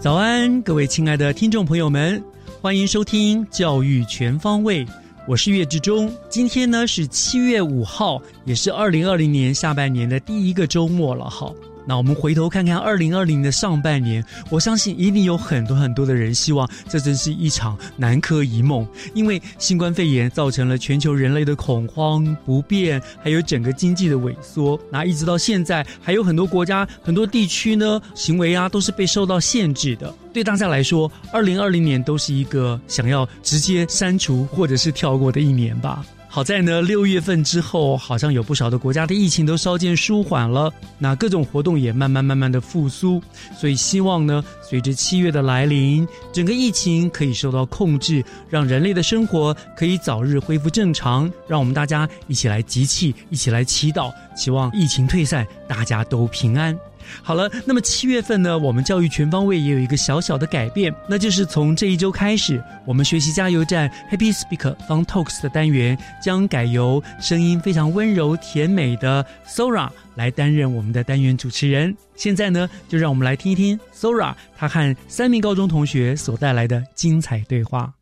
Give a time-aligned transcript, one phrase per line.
[0.00, 2.22] 早安，各位亲爱的听众朋友们，
[2.60, 4.84] 欢迎收听《教育全方位》，
[5.26, 6.08] 我是岳志忠。
[6.28, 11.28] 今天呢是七月五号，也是二零二零年下半年的第一个周末了。
[11.28, 11.52] 哈，
[11.88, 24.78] 那我们回头看看二零二零的上半年，我相信一定有很多很多的人希望这真是一场南柯一梦，因为新冠肺炎造成了全球人类的恐慌、不便，还有整个经济的萎缩。
[24.92, 30.14] 那一直到现在，还有很多国家、很多地区呢，行为啊都是被受到限制的。
[30.30, 36.04] 对大家来说，二零二零年都是一个想要直接删除或者是跳过的一年吧。
[36.38, 43.20] 好在呢，六月份之后，好像有不少的国家的疫情都稍见舒缓了，那各种活动也慢慢慢慢的复苏，
[43.58, 56.78] 所以希望呢，随着七月的来临，整个疫情可以受到控制，让人类的生活可以早日恢复正常，让我们大家一起来集气，一起来祈祷，希望疫情退散，大家都平安。
[57.22, 71.96] 好了，那么七月份呢，我们教育全方位也有一个小小的改变，那就是从这一周开始，我们学习加油站 Happy Speaker Fun Talks 的单元将改由声音非常温柔甜美的 Sora 来担任我们的单元主持人。
[72.14, 77.92] 现在呢，就让我们来听一听 Sora 她和三名高中同学所带来的精彩对话。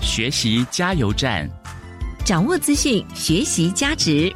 [0.00, 1.48] 学习加油站，
[2.24, 4.32] 掌握资讯，学习价值。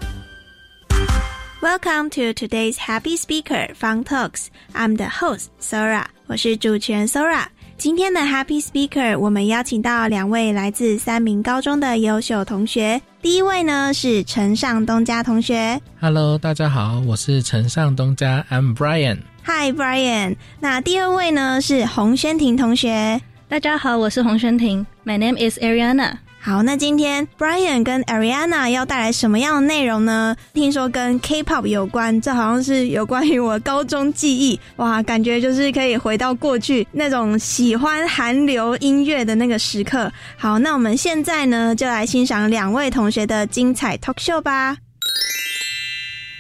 [1.64, 4.48] Welcome to today's Happy Speaker Fun Talks.
[4.74, 7.46] I'm the host Sora，我是主持人 Sora。
[7.78, 13.02] 今天的 Happy Speaker，我们邀请到两位来自三名高中的优秀同学。
[13.22, 15.80] 第一位呢是陈尚东家同学。
[16.00, 19.20] Hello，大家好，我是陈尚东家，I'm Brian。
[19.46, 20.36] Hi Brian。
[20.60, 23.22] 那第二位呢是洪轩婷同学。
[23.48, 24.86] 大家好，我是洪轩婷。
[25.06, 26.18] My name is Ariana。
[26.47, 30.37] 好，那今天 Brian 跟 Ariana 要带来什么样的内容呢？
[30.53, 40.13] 听说跟 K-pop 有关，这好像是有关于我高中记忆哇，感觉就是可以回到过去那种喜欢韩流音乐的那个时刻。
[40.37, 44.77] 好，那我们现在呢就来欣赏两位同学的精彩 talk show 吧。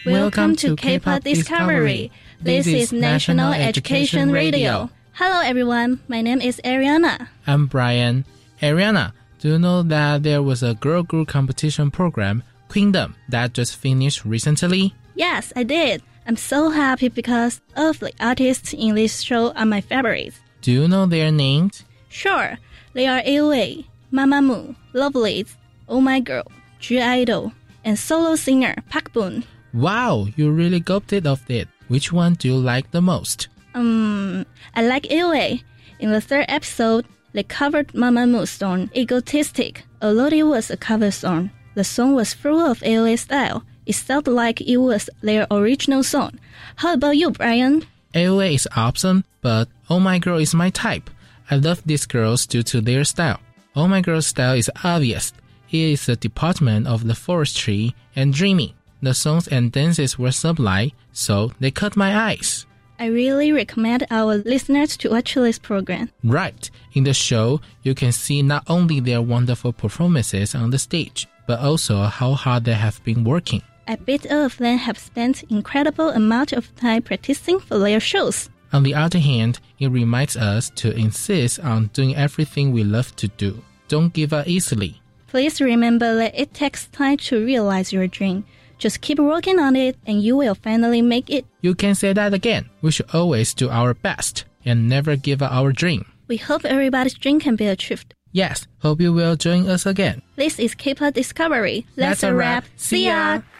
[0.04, 2.10] Welcome to K-pop Discovery.
[2.44, 4.90] This is National Education Radio.
[5.14, 7.28] Hello everyone, my name is Ariana.
[7.46, 8.24] I'm Brian.
[8.60, 9.12] Ariana,
[9.44, 14.24] do you know that there was a girl group competition program, Queendom, that just finished
[14.24, 14.94] recently?
[15.16, 16.02] Yes, I did.
[16.26, 20.40] I'm so happy because of the artists in this show are my favorites.
[20.62, 21.84] Do you know their names?
[22.08, 22.56] Sure,
[22.94, 25.58] they are AOA, Mamamoo, Lovelace,
[25.90, 26.50] Oh My Girl,
[26.80, 27.52] G Idol,
[27.84, 29.44] and solo singer Park Boon.
[29.74, 31.68] Wow, you really got it of it.
[31.88, 33.48] Which one do you like the most?
[33.74, 35.62] Um, I like AOA.
[36.00, 37.04] In the third episode,
[37.34, 39.84] they covered Mamamoo's song Egotistic.
[40.00, 43.64] Although it was a cover song, the song was full of AOA style.
[43.84, 46.38] It felt like it was their original song.
[46.76, 47.84] How about you, Brian?
[48.14, 51.10] AOA is awesome, but Oh My Girl is my type.
[51.50, 53.40] I love these girls due to their style.
[53.76, 55.32] Oh My Girl's style is obvious.
[55.70, 58.72] It is a department of the forestry and dreaming.
[59.02, 62.64] The songs and dances were sublime, so they caught my eyes.
[63.04, 66.08] I really recommend our listeners to watch this program.
[66.22, 66.70] Right.
[66.94, 71.60] In the show, you can see not only their wonderful performances on the stage, but
[71.60, 73.60] also how hard they have been working.
[73.86, 78.48] I bet all of them have spent incredible amount of time practicing for their shows.
[78.72, 83.28] On the other hand, it reminds us to insist on doing everything we love to
[83.28, 83.62] do.
[83.88, 85.02] Don't give up easily.
[85.26, 88.46] Please remember that it takes time to realize your dream.
[88.77, 91.45] Just keep working on it and you will finally make it.
[91.61, 92.69] You can say that again.
[92.81, 96.05] We should always do our best and never give up our dream.
[96.27, 98.13] We hope everybody's dream can be achieved.
[98.31, 100.21] Yes, hope you will join us again.
[100.35, 101.87] This is K-pop Discovery.
[101.95, 102.65] That's a wrap.
[102.77, 103.41] See ya.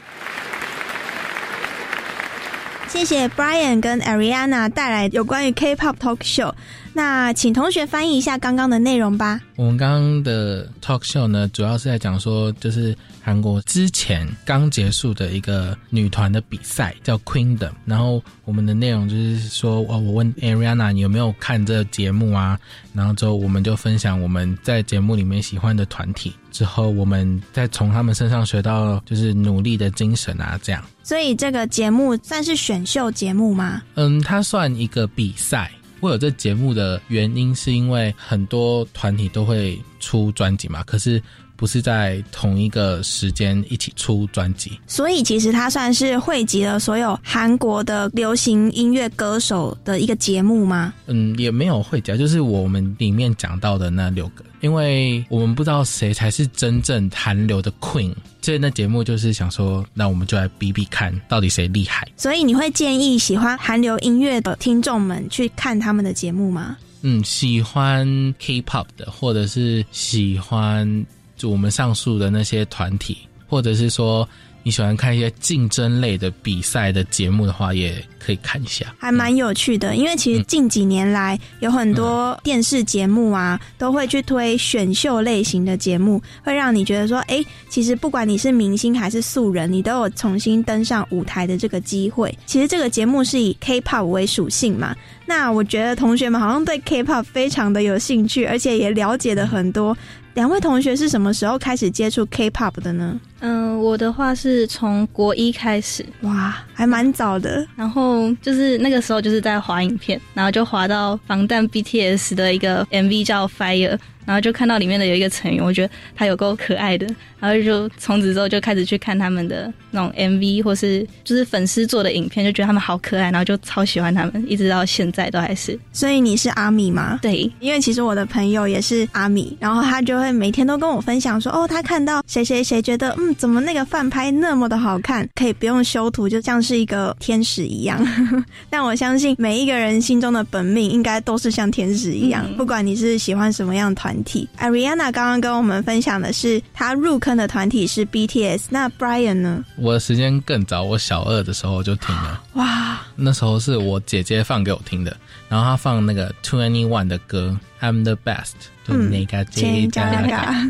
[2.88, 6.54] 谢谢 Brian 跟 Ariana 带来有关于 K-pop talk show。
[6.96, 9.41] 那请同学翻译一下刚刚的内容吧。
[9.56, 17.73] 我们刚刚的 talk show 呢，主要是在讲说，就是韩国之前刚结束的一个女团的比赛，叫 Queendom。
[17.85, 22.56] 然后我们的内容就是说，哦，我问 Ariana 你有没有看这个节目啊？
[22.93, 30.81] 然后之后我们就分享我们在节目里面喜欢的团体，之后我们再从他们身上学到就是努力的精神啊，这样。
[31.02, 33.82] 所以这个节目算是选秀节目吗？
[33.94, 35.73] 嗯，它算一个比赛。
[36.05, 41.23] 会有这节目的原因，是因为很多团体都会出专辑嘛，可是
[41.56, 44.79] 不是在同一个时间一起出专辑。
[44.87, 50.93] 所以其实它算是汇集了所有韩国的流行音乐歌手的一个节目吗？
[51.06, 58.15] 嗯，也没有汇集，就是我们里面讲到的那六个，因为我们不知道谁才是真正韩流的 Queen。
[58.43, 62.07] 所以那节目就是想说，那我们就来比比看，到底谁厉害。
[62.15, 66.77] 所以你会建议喜欢韩流音乐的听众们去看他们的节目吗？
[67.00, 68.07] 嗯，喜欢
[68.39, 71.07] K-pop 的，或者是喜欢
[71.44, 74.26] 就我们上述的那些团体，或者是说。
[74.67, 79.94] 你喜欢看一些竞争类的比赛的节目的话，也可以看一下，还蛮有趣的。
[79.94, 92.35] 因为其实近几年来有很多电视节目啊，都会去推选秀类型的节目，会让你觉得说，哎，其实不管你是明星还是素人，你都有重新登上舞台的这个机会。
[92.47, 99.94] 其实这个节目是以 K-pop 为属性嘛，那我觉得同学们好像对 K-pop 非常的有兴趣，而且也了解的很多。
[100.35, 103.19] 两位同学是什么时候开始接触 K-pop 的呢？
[103.46, 107.67] 嗯，我的话是从国一开始，哇，还蛮早的。
[107.76, 113.99] 然后就是那个时候就是在滑影片，然后就滑到防弹 BTS 的一个 MV 叫 Fire。
[114.26, 117.06] 然后就看到里面的有一个成员，我觉得他有够可爱的，
[117.38, 125.79] 然后就从此之后就开始去看他们的那种 MV 或是就是粉丝做的影片，就觉得他们好可爱，然后就超喜欢他们，一直到现在都还是。
[125.93, 127.19] 所以你是阿米吗？
[127.20, 138.01] 对，因为其实我的朋友也是阿米，然后他就会每天都跟我分享说，哦，他看到谁谁谁觉得，嗯，怎么那个饭拍那么的好看，可以不用修图，就像是一个天使一样。
[138.71, 144.05] 但我相信每一个人心中的本命应该都是像天使一样，不管你是喜欢什么样团。
[144.05, 149.65] 团体，Ariana 刚刚跟我们分享的是她入坑的团体是 BTS，那 Brian 呢？
[149.79, 152.43] 我的时间更早，我小二的时候就听了。
[152.53, 155.17] 哇，那时候是我姐姐放给我听的，
[155.49, 158.53] 然后她放那个 Twenty One 的歌，I'm the Best，
[158.87, 160.03] 就那个姐姐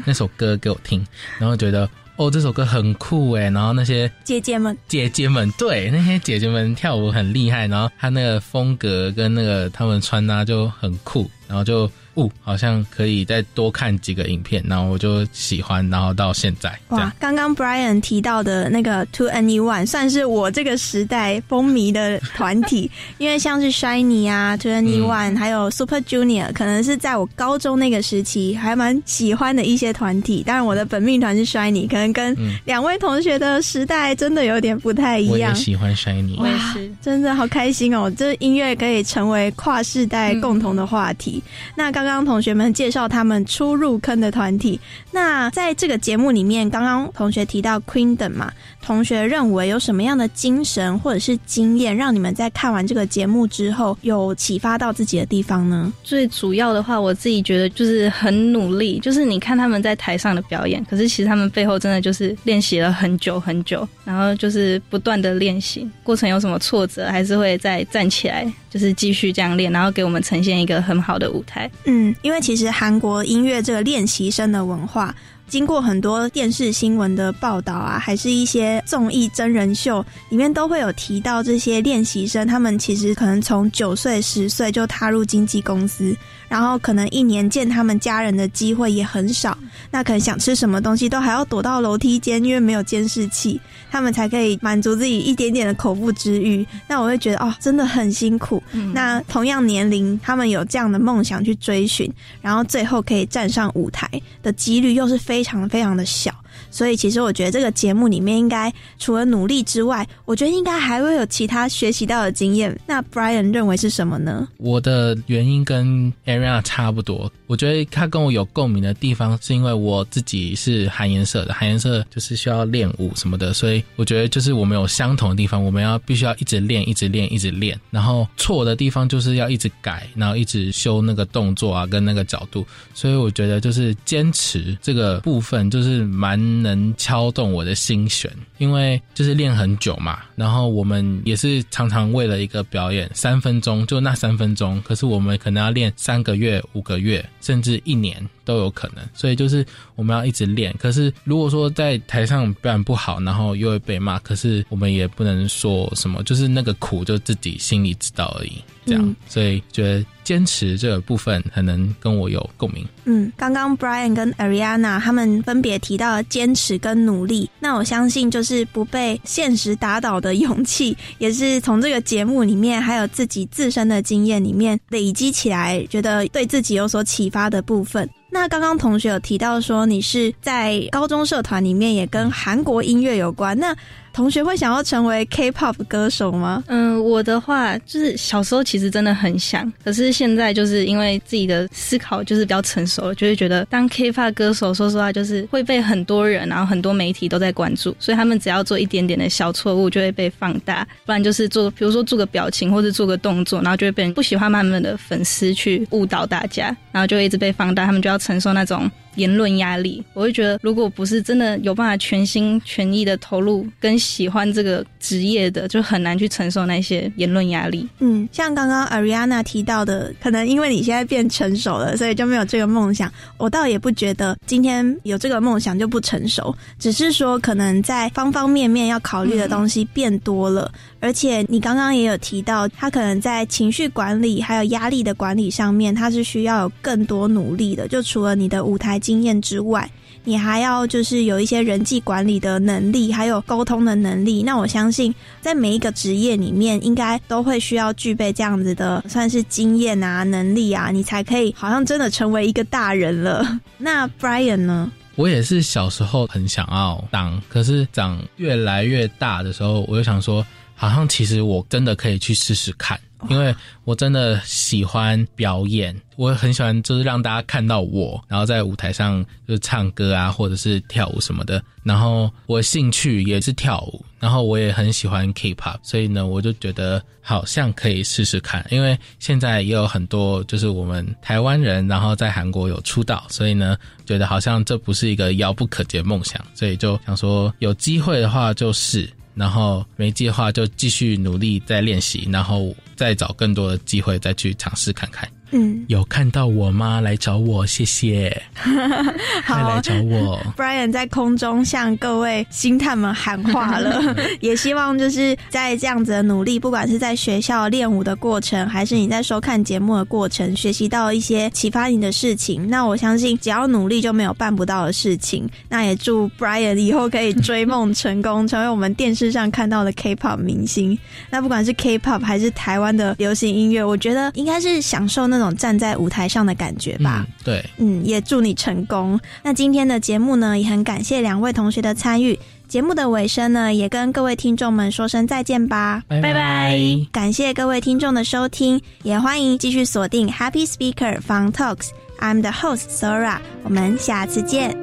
[0.07, 1.05] 那首歌给我听，
[1.41, 11.91] 然后觉得哦这首歌很酷哎，然后那些姐姐们，姐姐们对那些姐姐们跳舞很厉害，然后她那个风格跟那个她们穿搭就很酷，然后就。
[12.15, 16.73] 哦，好像可以再多看几个影片，然后我就喜欢，然后到现在。
[16.91, 22.89] 哇，刚刚 Brian 提到的那个 Two Anyone 算是我这个时代风靡的团体，
[23.19, 30.45] 因为像是 Shiny 啊，Two Anyone，还有 Super Junior，可能是在我高中那个时期还蛮喜欢的一些团体。
[30.47, 35.33] 当然，我的本命团是 Shiny，可能跟两位同学的时代真的有点不太一样。
[35.33, 38.09] 我也喜欢 Shiny，我也是，真的好开心哦！
[38.17, 41.34] 这音乐可以成为跨世代共同的话题。
[41.75, 42.05] 那刚。
[42.05, 44.79] 刚同学们介绍他们初入坑的团体，
[45.11, 55.91] 那在这个节目里面，刚刚同学提到 Queendom 嘛，同学认为有什么样的精神或者是经验，让你们在看完这个节目之后有启发到自己的地方呢？
[56.03, 71.71] 最主要的话，我自己觉得就是很努力，就是你看他们在台上的表演，可是其实他们背后真的就是练习了很久很久，然后就是不断的练习，过程有什么挫折，还是会再站起来，就是继续这样练，然后给我们呈现一个很好的舞台。
[71.85, 75.15] 嗯，因为其实韩国音乐这个练习生的文化，
[75.49, 86.17] 经过很多电视新闻的报道啊，还是一些综艺真人秀里面都会有提到这些练习生，他们其实可能从九岁、十岁就踏入经纪公司。
[86.55, 89.59] 然后可能一年见他们家人的机会也很少，
[89.91, 96.65] 那可能想吃什么东西都还要躲到楼梯间，因为没有监视器，他们才可以满足自己一点点的口腹之欲。
[96.87, 98.63] 那我会觉得哦，真的很辛苦。
[98.93, 102.09] 那同样年龄，他们有这样的梦想去追寻，
[102.41, 104.09] 然后最后可以站上舞台
[104.41, 106.33] 的几率又是非常非常的小。
[106.75, 112.77] 所以，其实我觉得这个节目里面应该除了努力之外，我觉得应该还会有其他学习到的经验。
[112.85, 114.49] 那 Brian 认为是什么呢？
[114.57, 117.31] 我的原因跟 Aria 差不多。
[117.47, 148.29] 我觉得他跟我有共鸣的地方，是因为我自己是韩颜色的，韩颜色就是需要练舞什么的，所以我觉得就是我们有相同的地方，我们要必须要一直练，一直练，一直练，然后错的地方就是要一直改，然后一直修那个动作啊跟那个角度，所以我觉得就是坚持这个部分就是蛮能敲动我的心弦，因为就是练很久嘛，然后我们也是常常为了一个表演三分钟就那三分钟，可是我们可能要练三个月、五个月，甚至一年。
[148.45, 149.65] 都有可能，所以就是
[149.97, 150.75] 我们要一直练。
[150.79, 158.53] 可是如果说在台上表演不好，然后又会被骂，可是我们也不能说什么，就是那个苦就自己心里知道而已。
[158.87, 162.87] 这样，所以觉得坚持这个部分很能跟我有共鸣。
[163.07, 178.07] 嗯，刚刚 Brian 跟 Ariana 他们分别提到了坚持跟努力，那我相信就是不被现实打倒的勇气，也是从这个节目里面还有自己自身的经验里面累积起来，觉得对自己有所启发的部分。
[178.35, 183.75] 那刚刚同学有提到说，你是在高中社团里面也跟韩国音乐有关，那。
[184.15, 186.63] 同学会想要成为 K-pop 歌手吗？
[186.69, 208.89] 嗯，我的话就是小时候其实真的很想，可是现在就是因为自己的思考就是比较成熟了，就会觉得当 K-pop 歌手，说实话就是会被很多人，然后很多媒体都在关注，所以他们只要做一点点的小错误就会被放大，不然就是做，比如说做个表情或者做个动作，然后就会被不喜欢他们的粉丝去误导大家，然后就一直被放大，他们就要承受那种。
[209.17, 217.89] 言论压力，我会觉得，如果不是真的有办法全心全意的投入跟喜欢这个职业的，就很难去承受那些言论压力。
[218.01, 223.13] 嗯，像刚刚 Ariana 提到的，可能因为你现在变成熟了，所以就没有这个梦想。
[223.37, 230.71] 我倒也不觉得今天有这个梦想就不成熟，只是说可能在方方面面要考虑的东西变多了。
[231.05, 237.87] 而且你刚刚也有提到，他可能在情绪管理还有压力的管理上面，他是需要有更多努力的。
[237.87, 239.87] 就除了你的舞台经验之外，
[240.25, 244.43] 你还要就是有一些人际管理的能力，还有沟通的能力。
[244.43, 253.61] 那我相信，在每一个职业里面，应该都会需要具备这样子的，算是经验啊、能力啊，你才可以好像真的成为一个大人了。
[253.77, 254.91] 那 Brian 呢？
[255.17, 260.43] 我也是小时候很想要当，可是长越来越大的时候，我就想说。
[260.75, 263.55] 好像其实我真的可以去试试看，因为
[263.85, 271.63] 我真的喜欢表演，我很喜欢就是让大家看到我，然后在舞台上就是唱歌啊，或者是跳舞什么的。
[271.83, 278.67] 然后我兴趣也是跳舞，然后我也很喜欢 K-pop，所以呢，我就觉得好像可以试试看。
[278.71, 289.09] 因为现在也有很多就是我们台湾人，然后在韩国有出道，所以呢，觉得好像这不是一个遥不可及的梦想，所以就想说有机会的话就是。
[289.35, 295.29] 然后没计划就继续努力再练习，然后再找更多的机会再去尝试看看。
[295.57, 297.01] 嗯，有看到我吗？
[297.01, 298.43] 来找我，谢谢。
[299.47, 300.45] 快来找我。
[300.59, 304.03] Brian 在空中向各位星探们喊话了，
[304.41, 312.69] 也希望就是在这样子的努力，不管是在学校练舞的过程，还是你在收看节目的过程，学习到一些启发你的事情。
[312.69, 315.49] 那我相信，只要努力就没有办不到的事情。
[315.69, 320.99] 那也祝 Brian 以后可以追梦成功，成为我们电视上看到的 K-pop 明星。
[321.31, 325.44] 那不管是 K-pop 还是台湾的流行音乐，我觉得应该是享受那种。
[325.53, 329.19] 站在舞台上的感觉吧，对，嗯，也祝你成功。
[329.43, 332.39] 那今天的节目呢，也很感谢两位同学的参与。
[332.67, 336.79] 节目的尾声呢，也跟各位听众们说声再见吧，拜拜。
[337.13, 341.89] 感谢各位听众的收听，也欢迎继续锁定 Happy Speaker Fun Talks。
[342.21, 344.75] I'm the host Sora，我们下次见。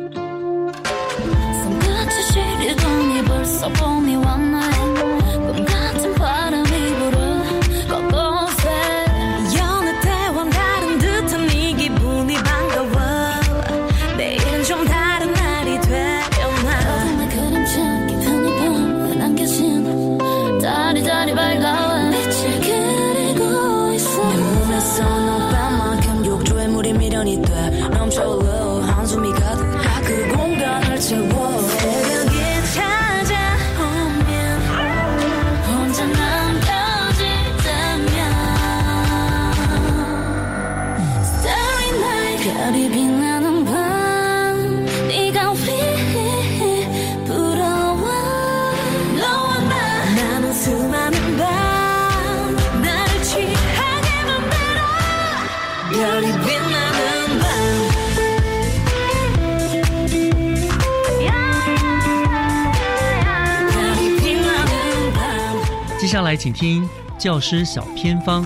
[66.11, 66.85] 下来，请听
[67.17, 68.45] 教师小偏方。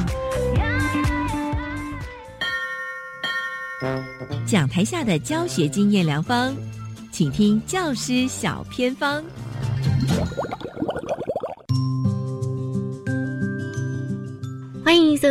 [4.45, 6.55] 讲台下的教学经验良方，
[7.11, 9.23] 请听教师小偏方。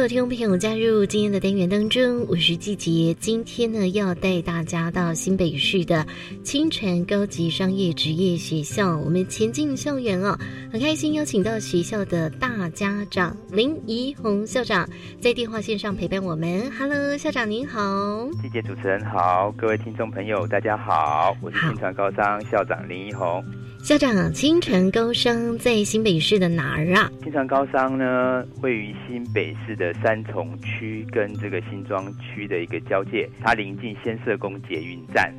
[0.08, 3.16] 听众朋友加入今天的单元当中，我是季杰。
[3.18, 6.06] 今天呢，要带大家到新北市的
[6.42, 10.38] 清泉高级商业职业学校，我们前进校园哦，
[10.70, 14.87] 很开心邀请到学校的大家长林怡红校长
[15.20, 16.70] 在电话线上陪伴我们。
[16.78, 23.42] Hello，校长您好，季杰主持人好，各位听众朋友大家好，我是清泉高商校长林怡红。
[23.82, 27.11] 校长，清泉高商在新北市的哪儿啊？
[27.23, 35.32] 清泉高商呢，位于新北市的三重区跟这个新庄区的一个交界，它临近先社宫捷运站。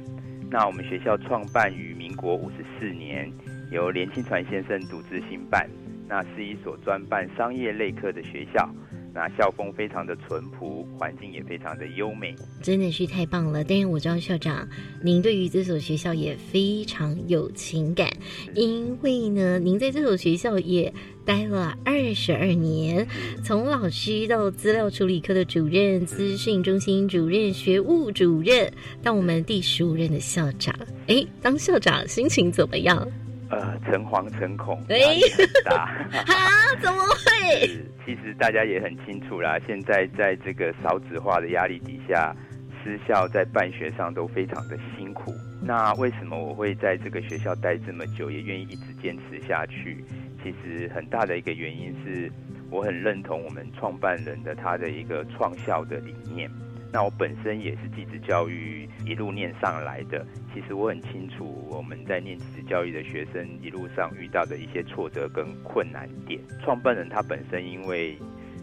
[0.50, 3.32] 那我们学校创办于民国五十四年，
[3.72, 5.70] 由连清传先生独自兴办，
[6.08, 8.70] 那是一所专办商业类科的学校。
[9.16, 13.64] 那校风非常的淳朴，环境也非常的优美，真的是太棒了。
[13.64, 14.68] 但是我知道校长，
[15.02, 18.10] 您对于这所学校也非常有情感，
[18.56, 20.94] 因为呢，您在这所学校也
[21.24, 23.08] 待了二十二年，
[23.42, 28.70] 从老师到资料处理科的主任、资讯中心主任、学务主任，
[29.02, 30.76] 到我们第十五任的校长。
[31.08, 33.08] 哎，当校长心情怎么样？
[33.50, 35.84] 呃，诚惶诚恐，压力很大。
[36.26, 36.76] 啊？
[36.82, 37.68] 怎么会？
[38.06, 42.36] 其实大家也很清楚啦，现在在这个少子化的压力底下，
[42.84, 45.32] 私校在办学上都非常的辛苦。
[45.62, 50.04] 那为什么我会在这个学校待这么久，也愿意一直坚持下去？
[50.44, 52.32] 其实很大的一个原因是
[52.70, 56.50] 我很认同我们创办人的他的一个创校的理念。
[56.96, 66.40] 那我本身也是继职教育一路念上来的，其实我很清楚我们在念继职教育的学生一路上遇到的一些挫折跟困难点。
[66.64, 68.18] 创办人他本身因为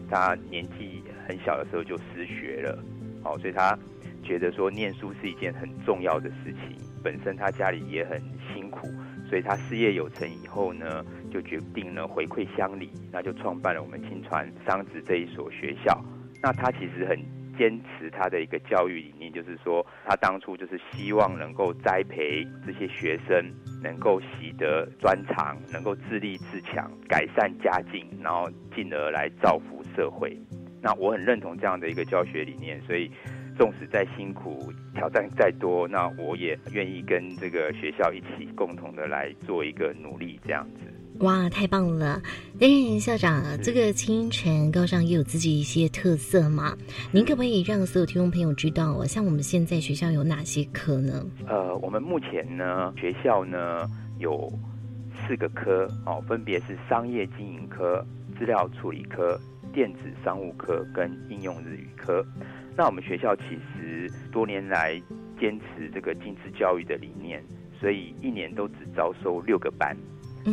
[0.09, 2.83] 他年纪很小的时候就失学了，
[3.23, 3.77] 哦，所以他
[4.23, 6.75] 觉得说念书是一件很重要的事情。
[7.03, 8.19] 本身他家里也很
[8.51, 8.87] 辛苦，
[9.29, 16.03] 所以他事业有成以后呢，就决定了回馈乡里，那就创办了我们青传商职这一所学校。
[16.41, 17.42] 那他其实很。
[17.57, 30.37] 坚持他的一个教育理念，就是说，他当初就是希望能够栽培这些学生，能够习得专长，能够自立自强，改善家境，然后进而来造福社会。
[30.81, 33.09] 那我很认同这样的一个教学理念，所以，
[33.57, 40.92] 纵使再辛苦，挑战再多，那我也愿意跟这个学校一起共同的来做一个努力，这样子。
[41.23, 42.21] 哇，太棒了！
[42.59, 46.75] 担任校长，这个清泉高上也有自己一些特色嘛？
[47.13, 51.25] 您可不可以让所有听众朋友知道，像我们现在学校有哪些科呢？
[51.47, 54.51] 呃，我们目前呢，学校呢有
[55.25, 58.05] 四个科哦，分别是商业经营科、
[58.37, 59.39] 资料处理科、
[59.73, 62.21] 电子商务科跟应用日语科。
[62.75, 65.01] 那我们学校其实多年来
[65.39, 67.41] 坚持这个精致教育的理念，
[67.79, 69.95] 所以一年都只招收六个班。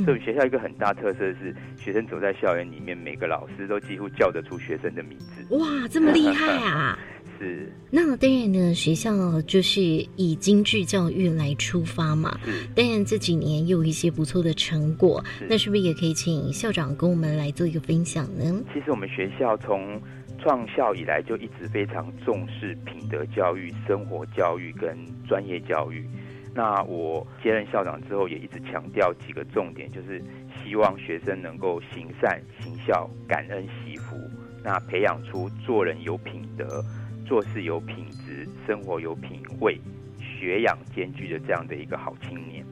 [0.05, 5.45] 所以学校一个很大特色是，学生走在校园里面，每个老师都几乎叫得出学生的名字。
[5.57, 6.99] 哇，这么厉害啊！
[7.39, 7.73] 是。
[7.91, 9.81] 那当然呢，学校就是
[10.17, 12.39] 以精致教育来出发嘛。
[12.75, 18.63] 当然这几年有一些不错的成果，那是不是也可以请校长跟我们来做一个分享呢？
[18.73, 20.01] 其实我们学校从
[20.39, 26.07] 创校以来就一直非常重视品德教育、生活教育跟专业教育。
[26.53, 30.21] 那我接任校长之后，也一直强调几个重点，就是
[30.63, 34.17] 希望学生能够行善、行孝、感恩、惜福，
[34.65, 36.85] 那培养出做人有品德、
[37.25, 39.81] 做事有品质、生活有品味、
[40.19, 42.65] 学养兼具的这样的一个好青年。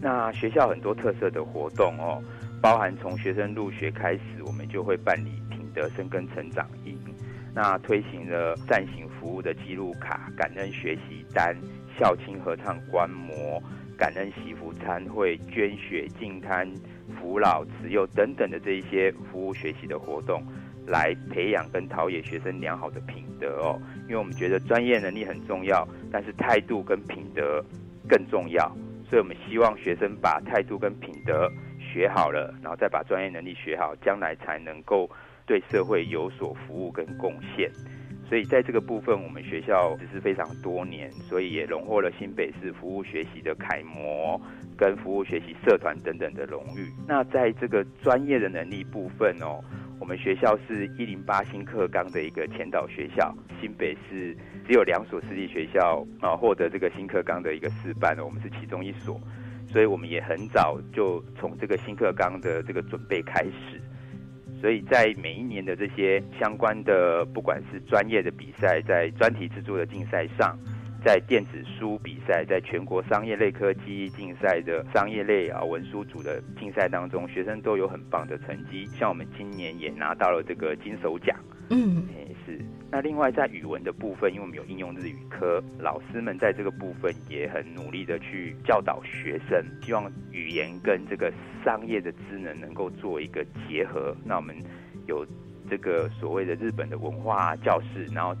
[0.00, 2.22] 那学校很多特色的活动哦，
[2.62, 6.96] 包含从学生入学开始，我们就会办理品德生根成长营，
[7.52, 11.56] 那推行了善行服务的记录卡、感恩学习单。
[11.98, 13.62] 校庆合唱观摩、
[13.96, 16.68] 感恩祈福参会、捐血净滩、
[17.18, 20.42] 扶老慈幼等等的这一些服务学习的活动，
[20.86, 23.80] 来培养跟陶冶学生良好的品德哦。
[24.02, 27.64] 因为我们觉得专业能力很重要，但是态度跟品德
[28.08, 28.68] 更重要，
[29.08, 35.10] 所以我们希望学生把态度跟品德学好了，然后再把专业能力学好，将来才能够
[35.46, 37.70] 对社会有所服务跟贡献。
[38.28, 44.40] 所以在这个部分，我们学校只是非常多年，所以也荣获了新北市服务学习的楷模，
[44.76, 46.92] 跟服务学习社团等等的荣誉。
[47.06, 49.62] 那在这个专业的能力部分哦，
[50.00, 54.36] 我们学校是一零八新课纲的一个前导学校，新北市
[54.66, 59.20] 只有两所私立学校啊获得这个新课纲的一个示范，我们是其中一所，
[59.68, 63.80] 所以我们也很早就从这个新课纲的这个准备开始。
[64.60, 70.58] 所以在每一年的这些相关的，不管是专业的比赛，在专题制作的竞赛上，
[71.04, 78.86] 在电子书比赛，在全国商业类科技竞赛的商业类啊文书组的竞赛当中，学生都有很棒的成绩。
[78.98, 81.36] 像我们今年也拿到了这个金手奖。
[81.70, 82.58] 嗯，哎是。
[82.90, 91.32] 那另外在语文的部分，因为我们有应用日语科，老师们在这个部分也很努力的去教导学生，希望语言跟这个
[91.64, 94.16] 商业的职能能够做一个结合。
[94.24, 94.56] 那我们
[95.06, 95.26] 有
[95.68, 98.34] 这个所谓的日本的文化教室，然后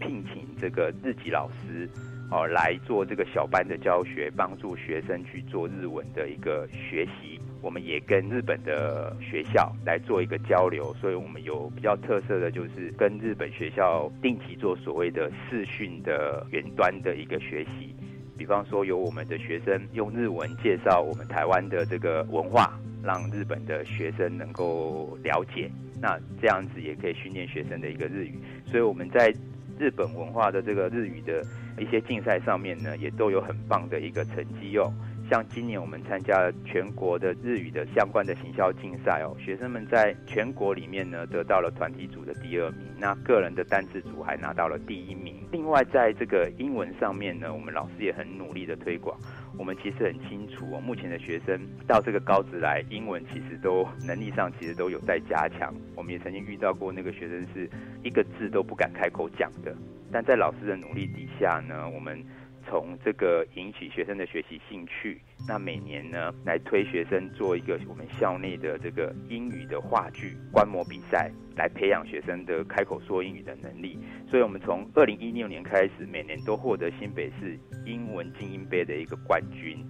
[0.00, 1.88] 聘请这个日籍老师
[2.30, 7.39] 哦来做这个小班的教学，帮助学生去做日文的一个学习。
[7.62, 17.94] 我们也跟日本的学校来做一个交流，所以我们有比较特色的就是跟日本学校定期做所谓的视讯的远端的一个学习。
[18.38, 25.70] 比方说，有我们的学生用日文介绍我们台湾的这个文化，让日本的学生能够了解。
[26.00, 28.38] 那这样子也可以训练学生的一个日语。
[28.64, 29.30] 所以我们在
[29.78, 31.44] 日本文化的这个日语的
[31.78, 34.90] 一些竞赛上面呢，也都有很棒的一个成绩哦。
[35.30, 45.36] 像今年我们参加了全国的日语的相关的行销竞赛哦，学生们在全国里面呢得到了团体组的第二名，那个人的单字组还拿到了第一名。
[45.52, 49.16] 另外在这个英文上面呢，我们老师也很努力的推广。
[49.56, 55.72] 我们其实很清楚哦，目前的学生到这个高职来，英文其实都能力上其实都有在加强。
[55.94, 57.70] 我们也曾经遇到过那个学生是
[58.02, 59.76] 一个字都不敢开口讲的，
[60.10, 62.20] 但在老师的努力底下呢，我们。
[62.70, 73.98] 从这个引起学生的学习兴趣，那每年呢来推学生做一个我们校内的这个英语的话剧观摩比赛，来培养学生的开口说英语的能力。
[74.30, 79.84] 所以，我们从二零一六年开始，每年都获得新北市英文精英杯的一个冠军。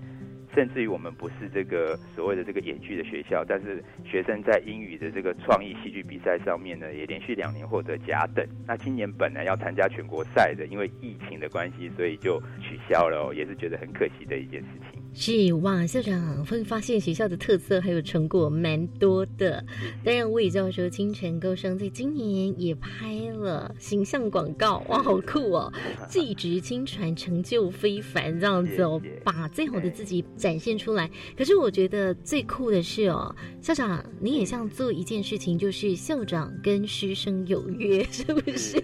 [0.55, 8.47] 甚至于我们不是这个所谓的这个演剧的学校，但是学生在英语的这个创意戏剧比赛上面呢，也连续两年获得甲等。
[8.67, 15.01] 那今年本来要参加全国赛的，因为疫情的关系，所以就取消了，也是觉得很可惜的一件事情。
[15.13, 19.65] 是哇，校长会发现学校的特色还有成果蛮多的。
[20.05, 25.73] 当然，我也知道说清泉高商在今年也拍了形象广告，哇，好酷哦！
[26.09, 31.09] 技职亲传，成就非凡，这样子哦，把最好的自己展现出来。
[31.37, 38.81] 可是我觉得最酷的是哦，校长你也像做一件事情，就是校长跟师生有约， 是不是？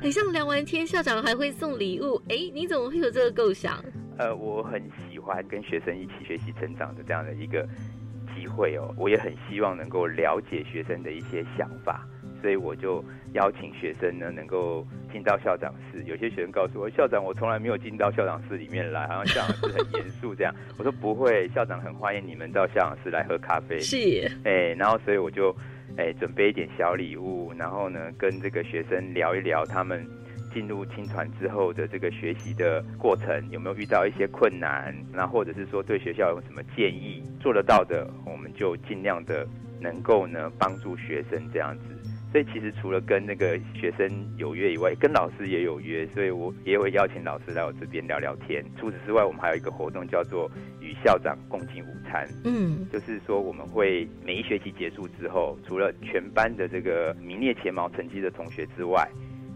[0.00, 2.20] 很像聊完天，校长还会送礼物。
[2.28, 3.82] 哎，你怎么会有这个构想？
[4.18, 7.66] 呃，我很喜欢跟学生一起学习成长的这样的一个
[8.36, 12.06] 机会哦，我也很希望能够了解学生的一些想法，
[12.40, 16.02] 所以我就邀请学生呢能够进到校长室。
[16.04, 20.54] 有些学生告诉我，校长我从来没有进到校长室里面来，好像校长室很严肃这样。
[20.78, 23.78] 我说不会，校长很欢迎你们到校长室来喝咖啡。
[23.80, 23.96] 是，
[24.44, 25.54] 哎，然后所以我就
[25.96, 30.06] 哎准备一点小礼物，然后呢跟这个学生聊一聊他们。
[30.52, 34.92] 进入青团之后的这个学习的过程，有没有遇到一些困难？
[35.12, 37.22] 那或者是说对学校有什么建议？
[37.38, 39.46] 做得到的，我们就尽量的
[39.80, 41.84] 能够呢帮助学生这样子。
[42.32, 48.64] 所以其实除了跟那个学生有约以外，跟老师也有约，所以我也会邀请老师来我这边聊聊天。
[48.78, 50.48] 除此之外，我们还有一个活动叫做
[50.80, 52.28] 与校长共进午餐。
[52.44, 59.08] 嗯，就是说我们会每一学期结束之后，除了全班的这个名列前茅成绩的同学之外，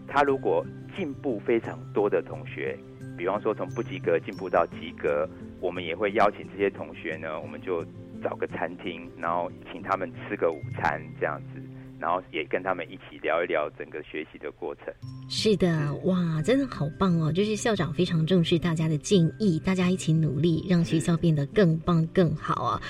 [0.07, 0.65] 他如果
[0.97, 2.77] 进步非常多的同学，
[3.17, 5.25] 比方说从不及格进步到及格，
[5.61, 7.85] 我们也会邀请这些同学呢，我们就
[8.21, 11.61] 找个餐厅，然后请他们吃个午餐这样子。
[11.99, 14.85] 然后也跟他们一起聊一聊整个学习的过程。
[15.27, 17.31] 是的，哇，真的好棒哦！
[17.31, 22.81] 就是校长非常重视大家的建议，大家一起努力，让学校变得更棒更好啊！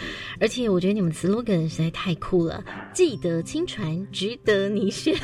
[0.42, 2.64] 而且我觉得你们 slogan 实在太酷了，
[2.94, 5.16] 记得亲传，值得你选。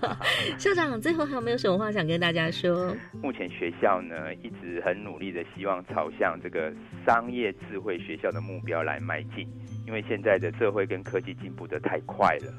[0.58, 2.94] 校长最后还有没有什么话想跟大家说？
[3.22, 6.72] 目前学校呢一直很努力的希望朝向这个
[7.06, 9.48] 商业智慧学校的目标来迈进，
[9.86, 12.52] 因为现在的社会跟科技进步的太快了。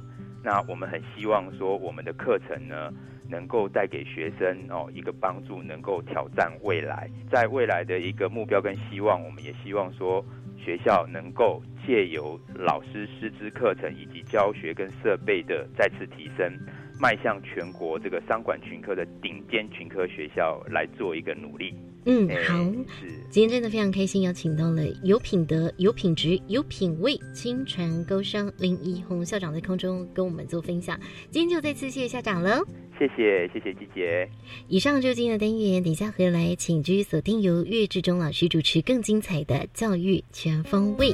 [0.43, 2.91] 那我们很希望说，我们的课程呢，
[3.29, 7.09] 能够带给学生哦一个帮助，能够挑战未来。
[7.31, 10.25] 在未来的一个目标跟希望，我们也希望说，
[10.57, 16.51] 学校能够借由老师师资课程以及教学跟设备的再次提升，
[16.99, 21.75] 迈向全国这个商管群科的顶尖群科学校来做一个努力。
[22.05, 22.57] 嗯，好，
[23.29, 30.99] 今天真的非常开心，邀请到了有品德、有品质、有品味、清传高商林怡红校长在空中跟我们做分享。
[31.29, 32.59] 今天就再次谢谢校长了，
[32.97, 34.27] 谢谢谢谢季姐。
[34.67, 41.13] 以上就是今天的单元，等下回来请继续锁定由岳志忠老师主持更精彩的教育全方位。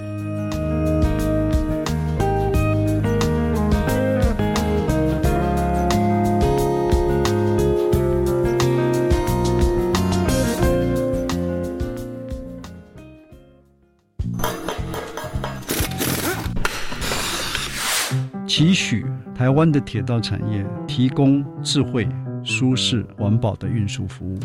[18.57, 19.05] 期许
[19.37, 22.09] 台湾的铁道产业提供智慧、
[22.43, 24.39] 舒适、环保的运输服务。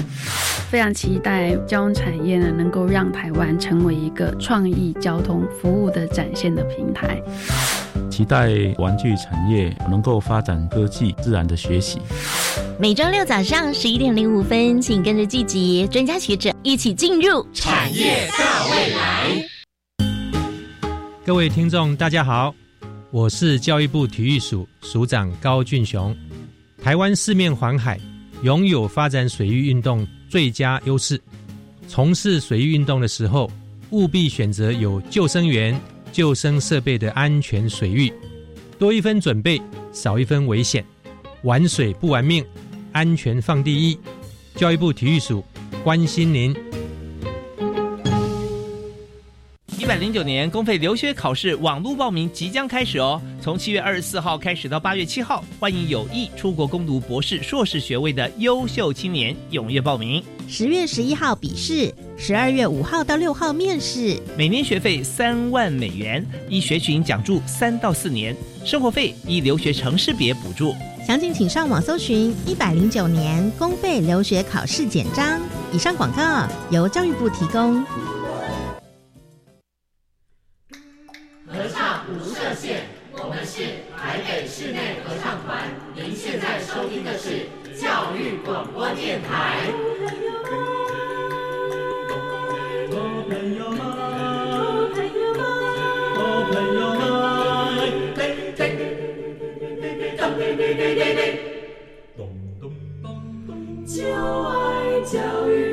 [0.69, 7.23] 非常期待交通产业呢，能够让台湾成为一个创意交通服务的展现的平台。
[8.11, 11.99] 期待玩具产业能够发展科技、自然的学习。
[12.79, 19.49] 每周六早上十一点零五分，请跟着季节专家学者一起进入产业大未来。
[21.25, 22.55] 各位听众，大家好，
[23.13, 26.17] 我是教育部体育署署长高俊雄。
[26.83, 28.01] 台湾四面环海，
[28.43, 31.21] 拥有发展水域运动最佳优势。
[31.87, 33.53] 从事水域运动的时候，
[33.91, 35.79] 务必选择有救生员、
[36.11, 38.11] 救生设备的安全水域。
[38.79, 39.61] 多一分准备，
[39.93, 40.83] 少一分危险。
[41.43, 42.43] 玩水不玩命，
[42.93, 43.99] 安全放第一。
[44.55, 45.45] 教育部体育署
[45.85, 46.57] 关心您。
[49.93, 60.25] 百零九年公费留学考试网络报名即将开始哦，从七月二十四号开始到八月七号，欢迎有意出国攻读博士、硕士学位的优秀青年踊跃报名。
[60.49, 70.75] 十月十一号笔试，十二月五号到六号面试，每年学费三万美元，一学群奖助三到四年，生活费依留学城市别补助。
[71.07, 75.39] 详情请上网搜寻一百零九年公费留学考试简章。
[75.71, 77.85] 以上广告由教育部提供。
[86.93, 89.73] 听的是教育广播电台。
[103.85, 105.72] 就爱教育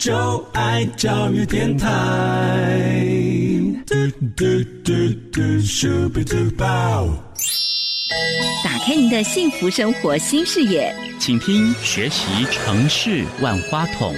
[0.00, 1.86] 就爱教育电台。
[8.64, 14.14] 打开您的幸福生活新视野，请听学习城市万花筒。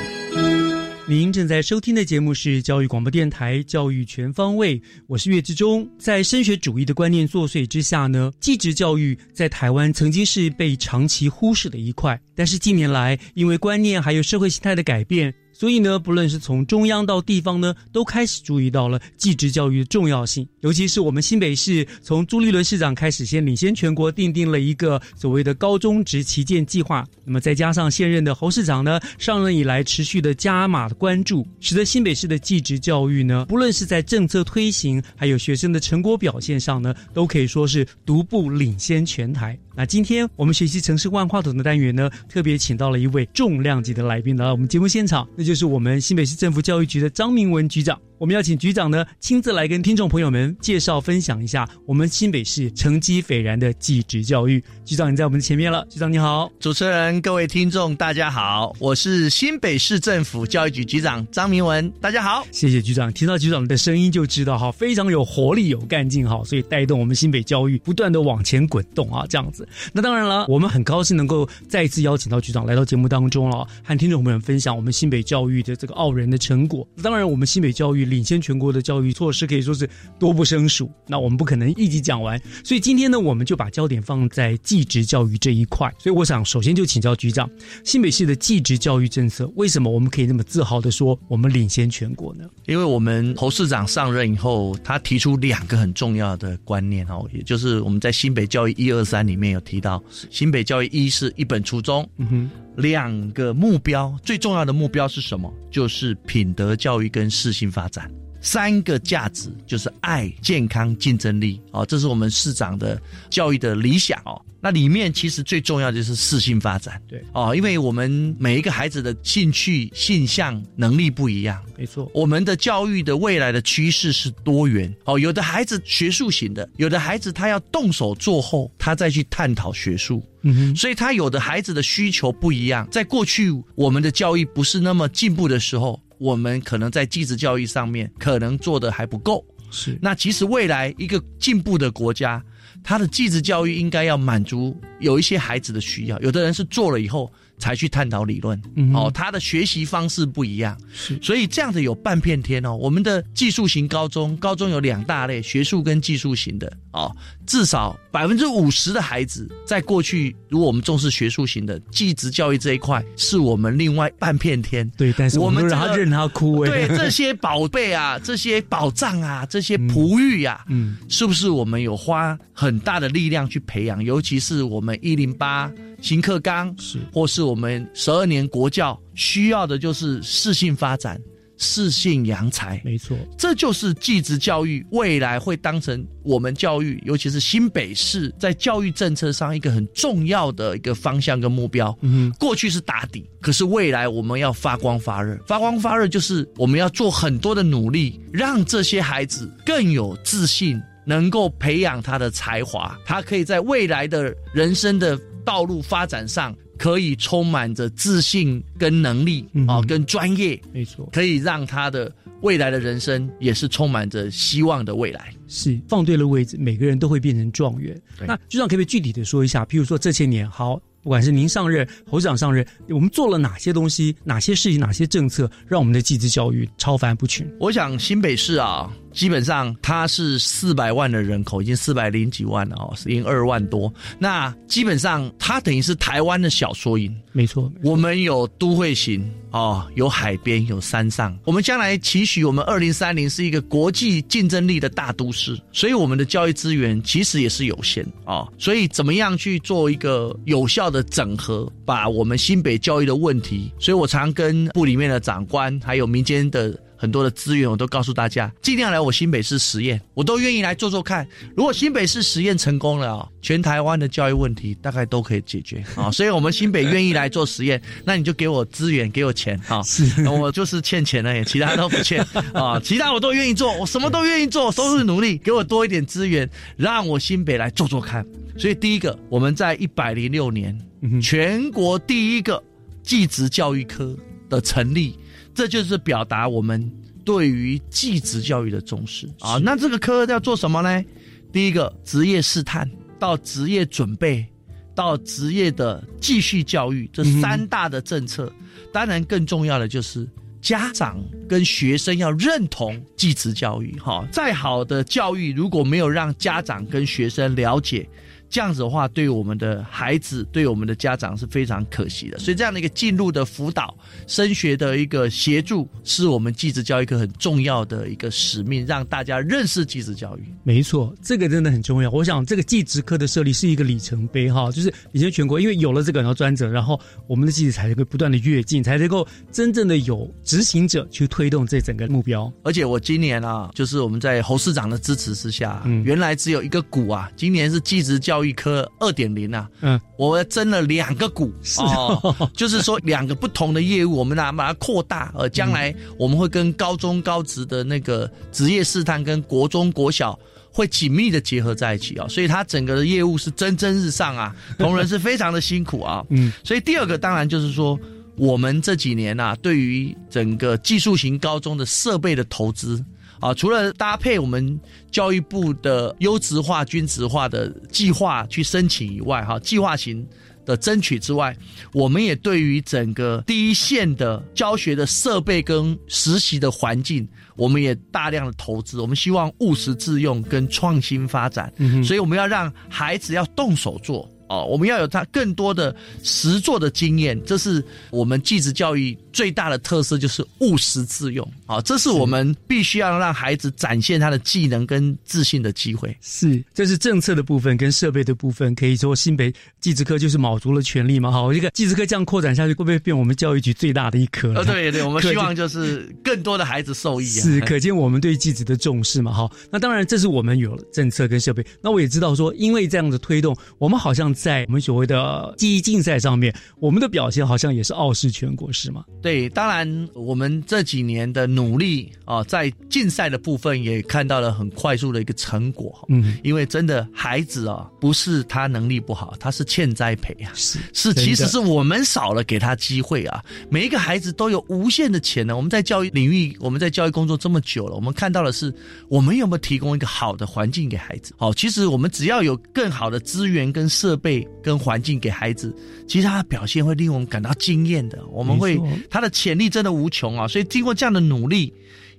[1.09, 5.85] 您正在收听的节目是教育广播电台《教育全方位》，我是岳志忠。
[5.99, 15.35] 在升学主义的观念作祟之下呢，继职教育在台湾曾经是被长期忽视的一块，但是近年来因为观念还有社会形态的改变。
[15.63, 20.45] 所以呢，不论是从中央到地方呢，都开始注意到了技职教育的重要性。
[20.59, 27.07] 尤其是我们新北市，从朱立伦市长开始，先领先全国，定定了一个所谓的高中职旗舰计划。
[27.25, 39.57] 那么再加上现任的侯市长呢，上任以来持续的加码的关注，使得新北市的技职教育呢，不论是在政策推行，还有学生的成果表现上呢，都可以说是独步领先全台。
[39.75, 47.99] 那今天我们学习城市万花筒的单元呢，特别请到了一位重量级的来宾来到我们节目现场，那就是我们新北市政府教育局的张明文局长。
[48.19, 54.63] 我们要请局长呢亲自来跟听众朋友们介绍分享一下我们新北市成绩斐然的技职教育。
[54.85, 55.85] 局长，你在我们的前面了。
[55.91, 62.47] 局长你好，主持人、各位听众大家好，我是新北市政府教育局局长张明文，大家好。
[62.53, 69.62] 谢谢局长，听到局长的声音就知道哈，非常有活力、有干劲哈，所以带动我们新北教育不断的往前滚动啊，这样子。
[69.93, 76.87] 那当然了，我们很高兴能够再一次邀请到局长来到节目当中了，和听众朋友们分享我们新北教育的这个傲人的成果。
[77.03, 85.93] 当然，我们新北教育领先全国的教育措施可以说是多不胜数，那我们不可能一集讲完，所以今天呢，我们就把焦点放在技职教育这一块。
[85.99, 87.49] 所以我想首先就请教局长，
[87.85, 92.45] 新北市的技职教育政策，为什么我们可以那么自豪的说我们领先全国呢？
[92.67, 105.53] 因为我们侯市长上任以后，他提出两个很重要的观念哦，也就是我们在新北教育一二三里面有提到，新北教育一是一本初中，嗯哼，两个目标，最重要的目标是什么？
[105.71, 108.11] 就是品德教育跟适性发展。
[108.43, 113.01] 三个价值就是爱、健康、竞争力哦，这是我们市长的
[113.31, 114.39] 教育的理想哦。
[114.65, 122.09] 那里面其实最重要的就是适性发展，对哦，因为我们每一个孩子的兴趣、性向、能力不一样，没错。
[122.15, 130.23] 我们的教育的未来的趋势是多元哦，有的孩子学术型的，有的孩子他要动手做后，他再去探讨学术。
[130.45, 132.89] 嗯哼，所以他有的孩子的需求不一样。
[132.91, 139.45] 在过去我们的教育不是那么进步的时候，我们可能在技职教育上面可能做的还不够。
[139.73, 142.41] 是，那其实未来一个进步的国家，
[142.85, 146.21] 他的技职教育应该要满足有一些孩子的需要。
[146.21, 148.61] 有的人是做了以后才去探讨理论。
[148.77, 152.77] 嗯哦，他的学习方式不一样，是所以这样子有半片天哦。
[152.77, 157.15] 我们的技术型高中，高中有两大类，学术跟技术型的哦。
[157.45, 164.89] 至少百分之五十的孩子，在过去，如果我们重视学术型的技职教育这一块，是我们另外半片天。
[164.97, 166.69] 对，但是我们这个让他任他枯萎。
[166.69, 174.03] 对这些宝贝啊，这些宝藏啊， 这些璞玉啊，嗯，是不是我们有花很大的力量去培养？
[174.03, 181.21] 尤其是我们一零八新课纲，是或是我们十二年国教需要的就是适性发展、
[181.63, 182.79] 适性扬才。
[182.85, 191.97] 没错，这就是继职教育未来会当成我们教育，尤其是新北市在教育政策上一个很重要的一个方向跟目标。
[192.01, 195.39] 嗯，过去是打底，可是未来我们要发光发热。
[195.47, 206.53] 发光发热就是我们要做很多的努力，让这些孩子更有自信，能够培养他的才华，他可以在未来的人生的道路发展上。
[206.83, 215.33] 可以充满着自信跟能力啊、哦，跟专业，没错，可以让他的未来的人生也是充满着希望的未来。
[215.47, 217.97] 是放对了位置，每个人都会变成状元。
[218.27, 219.65] 那局长可不可以具体的说一下？
[219.65, 227.49] 譬如说这些年，好，不管是您上任，侯长上任，我们做了哪些东西，哪些事情，哪些政策，让我们的技职教育超凡不群？
[227.61, 233.93] 我想新北市啊，基本上它是四百万的人口，已经四百零几万了哦，零二万多。
[234.19, 237.15] 那基本上它等于是台湾的小缩影。
[237.33, 241.35] 没错，我们有都会型哦，有海边，有山上。
[241.45, 248.51] 我们将来期许我们二零三零是一个国际竞争力的大都市，所以我们的教育资源其实也是有限哦。
[248.59, 253.73] 所以怎么样去做一个有效的整合，把我们新北教育的问题？
[253.79, 256.79] 所以我常跟部里面的长官，还有民间的。
[257.03, 261.27] 很多的资源，我都告诉大家，尽量来我新北市实验，我都愿意来做做看。
[261.57, 266.13] 如果新北市实验成功了啊，全台湾的教育问题大概都可以解决 啊。
[266.13, 269.83] 所以，我们新北愿意来做实验，那你就给我资源，给我钱啊。
[269.83, 272.79] 是，我就是欠钱而已，其他都不欠啊。
[272.85, 278.25] 其他我都愿意做，我什么都愿意做，都是努力，给我多一点资源，让我新北来做做看。
[278.57, 280.79] 所以，第一个，我们在一百零六年，
[281.21, 282.63] 全国第一个
[283.03, 284.17] 技职教育科
[284.49, 285.19] 的成立。
[285.55, 286.91] 这就是表达我们
[287.25, 289.59] 对于继职教育的重视啊。
[289.63, 291.05] 那这个科要做什么呢？
[291.53, 294.47] 第一个，职业试探到职业准备
[294.95, 298.53] 到职业的继续教育，这三大的政策。
[298.93, 300.29] 当然，更重要的就是
[300.61, 303.99] 家长跟学生要认同继职教育。
[303.99, 308.09] 哈，再好的教育如果没有让家长跟学生了解。
[308.53, 312.39] 这样子的话，对我们的孩子，对我们的家长是非常可惜的。
[312.39, 320.45] 所以，这样的一个进入的辅导、升学的一个协助，是我们继职教育课很重要的一个使命，让大家认识继职教育。
[320.65, 322.11] 没错，这个真的很重要。
[322.11, 332.53] 我想，这个继职课的设立是一个里程碑哈，就是以前全国因为有了这个然后专责，然后我们的继职才能够不断的跃进，才能够真正的有执行者去推动这整个目标。
[332.65, 338.42] 而且我今年啊，就是我们在侯市长的支持之下，嗯，原来只有一个股啊，今年是继职教育。
[338.43, 350.37] 教育科二点零啊，嗯，我增了两个股，是哦，就是说两个不同的业务，我们呢把它扩大，呃，将来我们会跟高中高职的那个职业试探跟国中国小
[350.73, 357.97] 会紧密的结合在一起啊，所以它整个的业务是蒸蒸日上啊， 同仁是非常的辛苦啊，嗯，所以第二个当然就是说，
[358.37, 363.05] 我们这几年啊，对于整个技术型高中的设备的投资。
[363.43, 370.25] 啊，除了搭配我们教育部的优质化、均值化的计划去申请以外，哈，计划型
[370.65, 371.55] 的争取之外，
[371.93, 379.01] 我们也对于整个第一线的教学的设备跟实习的环境，我们也大量的投资。
[379.01, 384.31] 我们希望务实自用跟创新发展，嗯、所以我们要让孩子要动手做。
[384.49, 391.51] 哦，我们要有他更多的实做的经验，这是我们继职教育最大的特色，就是务实自用。
[391.73, 396.17] 啊，这是我们必须要让孩子展现他的技能跟自信的机会。
[396.21, 401.31] 是，这是政策的部分跟设备的部分，可以说新北技职科就是卯足了全力嘛。
[401.31, 404.53] 好，这个技职科这样扩展下去，会不会变我们教育局最大的一科？
[404.55, 407.27] 呃， 对对，我们希望就是更多的孩子受益。
[407.39, 407.43] 啊。
[407.43, 409.33] 是，可见我们对技职的重视嘛。
[409.33, 411.65] 好，那当然这是我们有了政策跟设备。
[411.81, 414.33] 那我也知道说，因为这样的推动，我们好像。
[414.33, 419.05] 在我们所谓的记忆竞赛上面，我们的表现好像也是傲视全国，是吗？
[419.21, 426.05] 对，当然我们这几年的努力啊，在竞赛的部分也看到了很快速的一个成果。
[426.09, 433.43] 嗯，因为真的孩子啊，不是他能力不好，他是欠栽培啊，是是，其实是我们少了给他机会啊。
[433.71, 435.57] 每一个孩子都有无限的潜能。
[435.57, 438.75] 我们在教育领域，我们在教育工作这么久了，我们看到的是，
[439.09, 441.35] 我们有没有提供一个好的环境给孩子？
[441.37, 444.47] 好，其实我们只要有更好的资源跟设备。
[444.63, 445.75] 跟环境给孩子，
[446.07, 448.25] 其实他的表现会令我们感到惊艳的。
[448.29, 450.47] 我们会他的潜力真的无穷啊！
[450.47, 451.52] 所以经过这样的努力，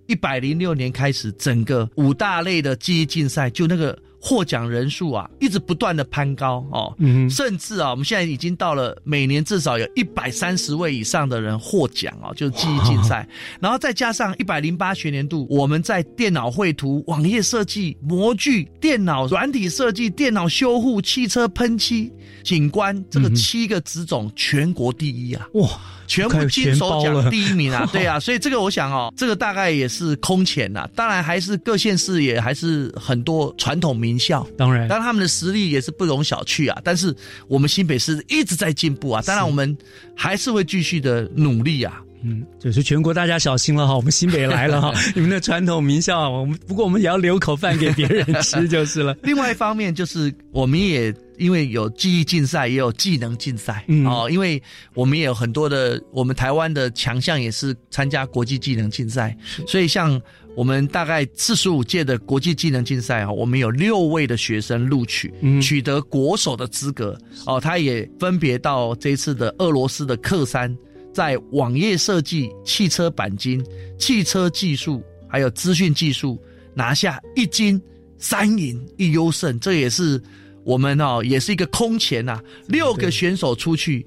[0.08, 6.96] 一百零六年开始，整个五大类的记忆竞赛，就那个获奖人数啊，一直不断的攀高哦。
[7.00, 13.28] 嗯甚至啊，我们现在已经到了每年至少有一百三十位以上的人获奖啊，就是记忆竞赛。
[13.60, 22.10] 然后再加上一百零八学年度，我们在电脑绘图、网页设计、模具、电脑软体设计、电脑修护、汽车喷漆、
[22.44, 25.46] 景观这个七个职种全国第一啊！
[25.56, 25.70] 哇，
[26.08, 27.86] 全部金手奖第一名啊！
[27.92, 36.80] 对啊， 所以这个我想哦，这个大概也是空前呐、当然还是各县市也还是很多传统名校，当然当然他们的实力也是不容小觑啊。
[36.84, 37.16] 但是
[37.48, 39.76] 我们新北市一直在进步啊，当然我们
[40.16, 42.00] 还是会继续的努力啊。
[42.26, 49.14] 嗯，就是全国大家小心了哈，我们新北来了哈， 你们的传统名校，我们不过我们也要留口饭给别人吃就是了。
[49.24, 54.62] 另外一方面就是我们也因为有记忆竞赛，也有技能竞赛、嗯哦，因为
[54.94, 59.36] 我们也有很多的我们台湾的强项也是参加国际技能竞赛，
[59.68, 60.22] 所以像
[60.56, 65.60] 我们大概四十五届的国际技能竞赛啊，我们有六位的学生录取，嗯。
[65.62, 67.18] 取得国手的资格。
[67.46, 70.76] 哦，他也分别到这一次的俄罗斯的克山。
[71.14, 73.64] 在网页设计、汽车钣金、
[74.00, 76.42] 汽车技术还有资讯技术
[76.74, 77.80] 拿下一金
[78.18, 80.20] 三银一优胜，这也是
[80.64, 84.04] 我们哦，也是一个空前呐、六个选手出去，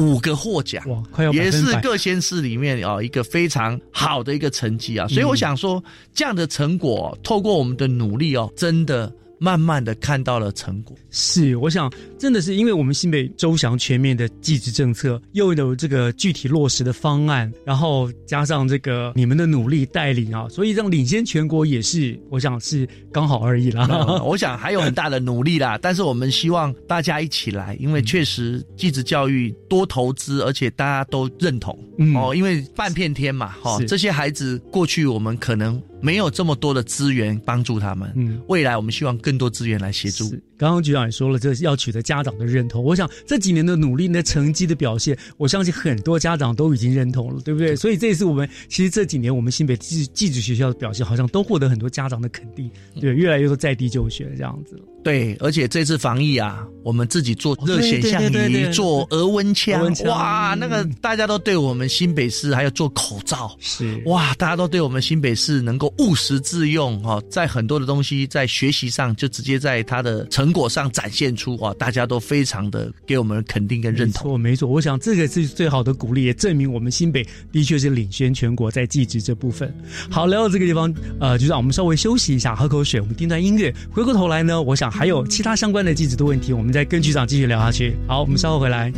[0.00, 5.06] 五个获奖，哇，快要也是各县市里面哦一个非常好的一个成绩啊。
[5.06, 5.82] 嗯所以我想说，
[6.14, 10.96] 这样的成果、透过我们的努力哦，真的慢慢的看到了成果。
[11.10, 23.88] 是，我想真的是因为我们新北周详全面的继职政策，又有这个具体落实的方案，然后加上这个你们的努力带领啊，所以让领先全国也是，我想是刚好而已啦。
[23.90, 40.28] 嗯 我想还有很大的努力啦，但是我们希望大家一起来，因为确实继职教育多投资，而且大家都认同、嗯哦，因为半片天嘛，哈、是这些孩子过去我们可能没有这么多的资源帮助他们，嗯，未来我们希望更多资源来协助。
[40.56, 42.84] 刚刚局长也说了，这要取得家长的认同。
[42.84, 47.74] 我想这几年的努力、的成绩的表现，我相信很多家长都已经认同了，对不对？
[47.74, 52.70] 所以这一次我们其实这几年我们新北寄寄宿学校的表现，好像都获得很多家长的肯定，
[53.00, 54.82] 对，越来越多在地就学这样子了。
[55.02, 74.32] 对，而且这次防疫啊，我们自己做热显像仪，做额温枪温，枪哇，那个大家都对我们新北市还有做口罩，是哇，大家都对我们新北市能够务实自用哈、哦，在很多的东西在学习上就直接在它的成果上展现出哇，大家都非常的给我们肯定跟认同。
[74.32, 74.68] 没错，没错。
[74.68, 79.74] 我想这个是最好的鼓励，也证明我们新北的确是领先全国在技职这部分。
[80.10, 83.74] 好，聊到这个地方，呃，就让我们稍微休息一下，喝口水，我们听段音乐。
[83.90, 87.96] 回过头来呢，我想还有其他相关的技职的问题，我们再跟局长继续聊下去。
[88.06, 88.92] 好，我们稍后回来。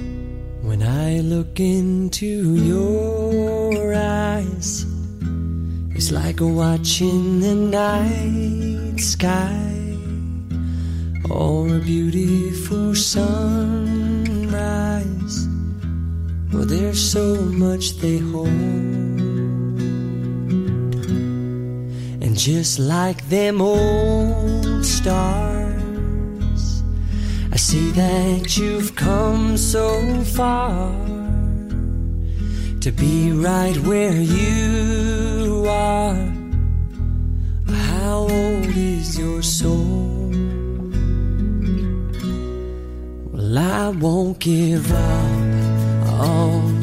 [0.64, 4.86] When I look into your eyes,
[5.94, 9.50] it's like watching the night sky
[11.28, 14.28] or a beautiful sunrise.
[16.52, 18.48] Well, there's so much they hold.
[22.20, 25.61] And just like them old stars,
[27.52, 30.90] I see that you've come so far
[32.80, 36.14] to be right where you are.
[37.68, 40.30] How old is your soul?
[43.30, 46.82] Well, I won't give up on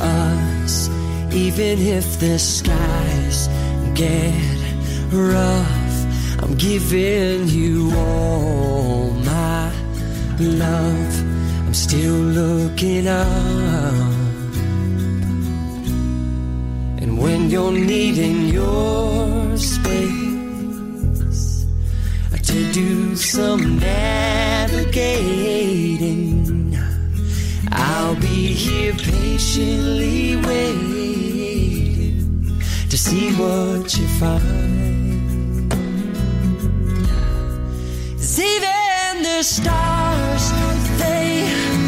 [0.00, 0.88] us,
[1.32, 3.48] even if the skies
[3.94, 4.32] get
[5.12, 6.40] rough.
[6.40, 9.72] I'm giving you all my
[10.40, 11.20] love.
[11.66, 13.26] I'm still looking up.
[17.02, 20.06] And when you're needing your space
[22.42, 24.96] to do some navigating,
[27.72, 30.88] I'll be here patiently waiting
[32.88, 34.68] to see what you find.
[38.48, 38.77] even
[39.38, 40.50] the stars,
[40.98, 41.87] they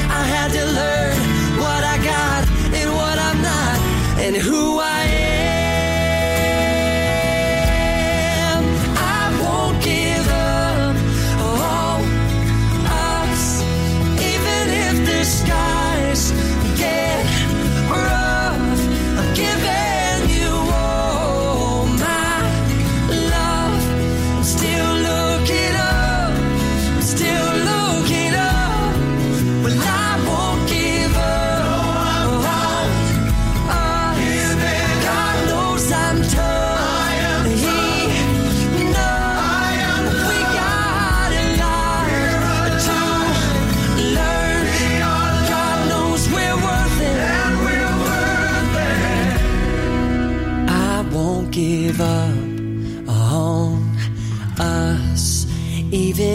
[0.21, 1.17] I had to learn
[1.57, 2.47] what I got
[2.79, 3.79] and what I'm not
[4.19, 5.20] and who I am.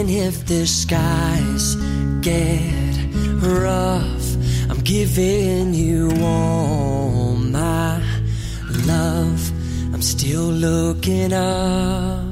[0.07, 1.75] Even if the skies
[2.21, 2.61] get
[3.41, 4.35] rough.
[4.69, 8.01] I'm giving you all my
[8.85, 9.51] love.
[9.93, 12.26] I'm still looking up.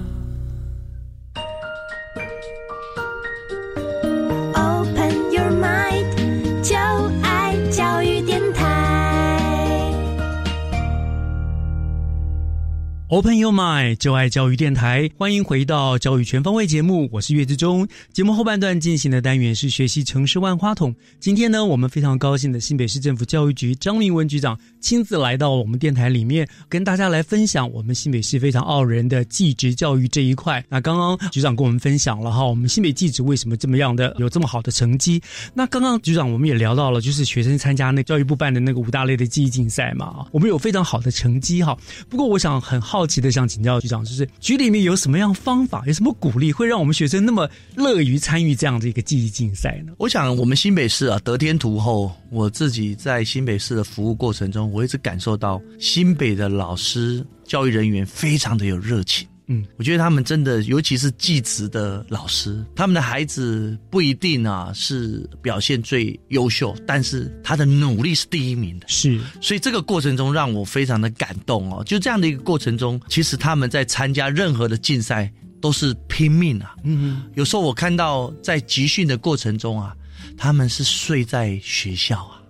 [13.16, 17.88] Open Your Mind，就爱教育电台，欢迎回到教育全方位节目，我是岳志忠。
[18.12, 20.94] 节目后半段进行的单元是学习城市万花筒。
[21.18, 30.62] 今天呢，我们非常高兴的新北市政府教育局张明文局长亲自来到我们电台里面，跟大家来分享我们新北市非常傲人的技职教育这一块。
[30.68, 35.24] 那刚刚局长跟我们分享了哈，我们新北技职为什么这么样的有这么好的成绩？
[35.54, 41.78] 那刚刚局长我们也聊到了，就是学生参加那教育部办的那个五大类的记忆竞赛嘛，我们有非常好的成绩哈。
[42.10, 49.94] 不过我想很好奇的想请教局长，就是局里面有什么样方法，有什么鼓励，会让我们学生那么乐于参与这样的一个记忆竞赛呢？
[49.98, 52.12] 我想，我们新北市啊，得天独厚。
[52.32, 59.28] 我自己在新北市的服务过程中，我一直感受到新北的老师、教育人员非常的有热情。
[59.48, 68.88] 嗯，我觉得他们真的，尤其是技职的老师，他们的孩子不一定啊是表现最优秀，但是他的努力是第一名的。
[68.88, 71.84] 是，所以这个过程中让我非常的感动哦。
[71.84, 75.32] 就这样的一个过程中，其实他们在参加任何的竞赛
[75.62, 76.76] 都是拼命啊。
[76.84, 79.96] 嗯，有时候我看到在集训的过程中啊，
[80.36, 82.42] 他们是睡在学校啊。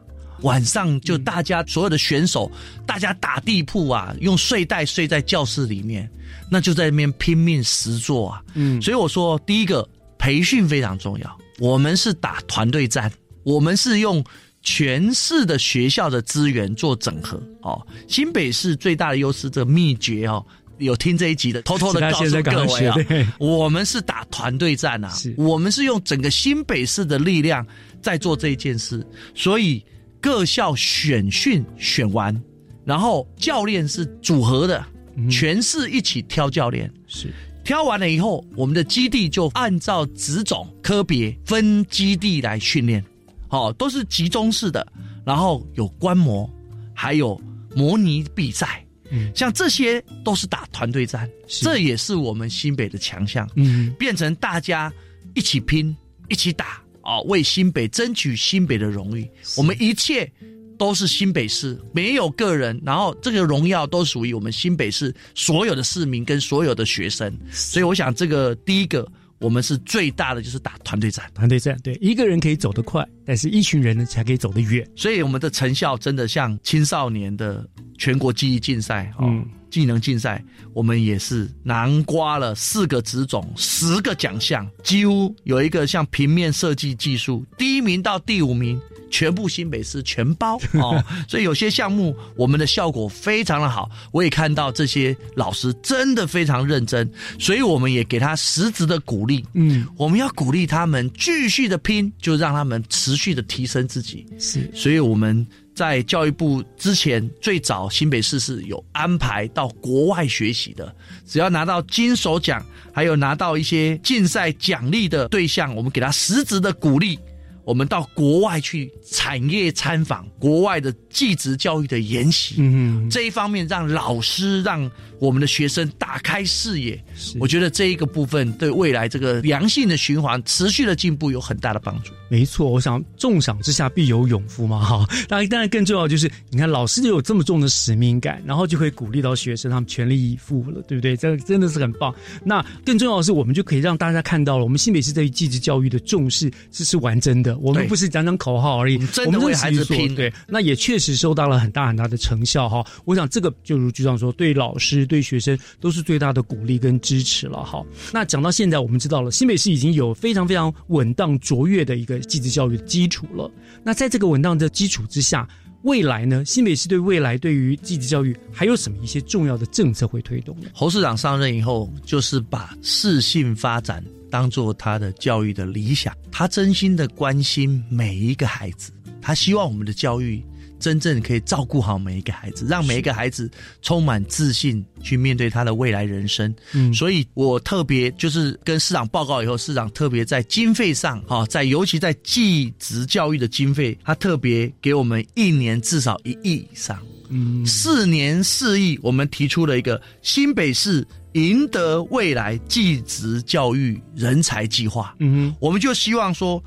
[0.45, 2.49] 晚上就大家所有的选手，
[2.85, 6.07] 大家打地铺啊，用睡袋睡在教室里面，
[6.51, 8.41] 那就在那边拼命实做啊。
[8.53, 9.87] 嗯，所以我说，第一个
[10.19, 11.37] 培训非常重要。
[11.57, 13.11] 我们是打团队战，
[13.43, 14.23] 我们是用
[14.61, 17.81] 全市的学校的资源做整合哦。
[18.07, 20.45] 新北市最大的优势，这个秘诀哦，
[20.77, 22.95] 有听这一集的，偷偷的告诉各位啊，
[23.39, 27.65] 我们是打团队战啊，我们是用整个新北市的力量
[28.01, 29.83] 在做这一件事，所以
[30.25, 32.35] 各校选训选完，
[32.83, 34.83] 然后教练是组合的，
[35.29, 36.91] 全市一起挑教练。
[37.05, 37.31] 是。
[37.63, 43.05] 挑完了以后，我们的基地就按照职种科别分基地来训练，
[43.47, 44.91] 好、哦，都是集中式的，
[45.23, 46.49] 然后有观摩，
[46.91, 47.39] 还有
[47.75, 54.91] 模拟比赛，嗯，像这些都是打团队战，这也是我们新北的强项，嗯，变成大家
[55.35, 55.95] 一起拼，
[56.29, 60.29] 一起打，哦，为新北争取新北的荣誉，我们一切。
[60.77, 77.67] 都是新北市，没有个人，然后这个荣耀都属于我们新北市所有的市民跟所有的学生，所以我想这个第一个我们是最大的就是打团队战，团队战对一个人可以走得快，但是一群人呢才可以走得远，所以我们的成效真的像青少年的
[77.97, 88.79] 全国记忆竞赛哦，嗯、技能竞赛，我们也是囊括了四个职种、十个奖项，几乎有一个像平面设计技术，第一名到第五名。
[89.11, 97.09] 全部新北市全包 哦，所以有些项目我们的效果非常的好，我也看到这些老师真的非常认真，
[97.39, 99.45] 所以我们也给他实质的鼓励。
[99.53, 104.25] 嗯，我们要鼓励他们继续的拼，就让他们持续的提升自己。
[104.39, 110.93] 是，所以我们在教育部之前最早新北市是有安排到国外学习的，
[111.25, 117.19] 只要拿到金手奖，还有拿到一些竞赛奖励的对象，我们给他实质的鼓励。
[117.65, 124.89] 我们到国外去产业参访，国外的技职教育的研习，嗯，这一方面让老师让
[125.19, 127.03] 我们的学生打开视野，
[127.39, 132.13] 我觉得这一个部分对未来这个良性的循环、持续的进步有很大的帮助。
[132.29, 135.07] 没错，我想重赏之下必有勇夫嘛，哈。
[135.27, 141.17] 当然，当然更重要就是，你看老师就有这么重的使命感，然后就可以鼓励到学生他们全力以赴了，对不对？
[141.17, 142.13] 这真的是很棒。
[142.43, 147.54] 那更重要的是，我们就可以让大家看到了，我们新北市对于继职教育的重视，这是完真的。
[147.59, 150.13] 我们不是讲讲口号而已，真的为孩子拼。
[150.15, 152.85] 对，那也确实收到了很大很大的成效哈。
[153.05, 157.83] 我想这个就如局长说，对老师、对学生都是最大的鼓励跟支持了哈。
[158.13, 163.51] 那讲到现在，我们知道了新北市已经有非常非常稳当卓越的一个继职教育的基础了。
[163.83, 165.47] 那在这个稳当的基础之下，
[165.83, 166.43] 未来呢？
[166.45, 170.67] 新北市对未来对于继职教育还有什么一些重要的政策会推动呢？
[170.73, 180.43] 侯市长上任以后，就是把适性发展当做他的教育的理想，他真心的关心每一个孩子，他希望我们的教育。
[180.77, 183.49] 真正可以照顾好每一个孩子，让每一个孩子
[183.81, 186.53] 充满自信去面对他的未来人生。
[186.73, 196.99] 嗯，所以我特别就是跟市长报告以后，市长特别在经费上，哈，在尤其在技职教育的经费，他特别给我们一年至少一亿以上。
[197.29, 205.15] 嗯，四年四亿，我们提出了一个新北市赢得未来技职教育人才计划。
[205.19, 206.61] 嗯哼，我们就希望说，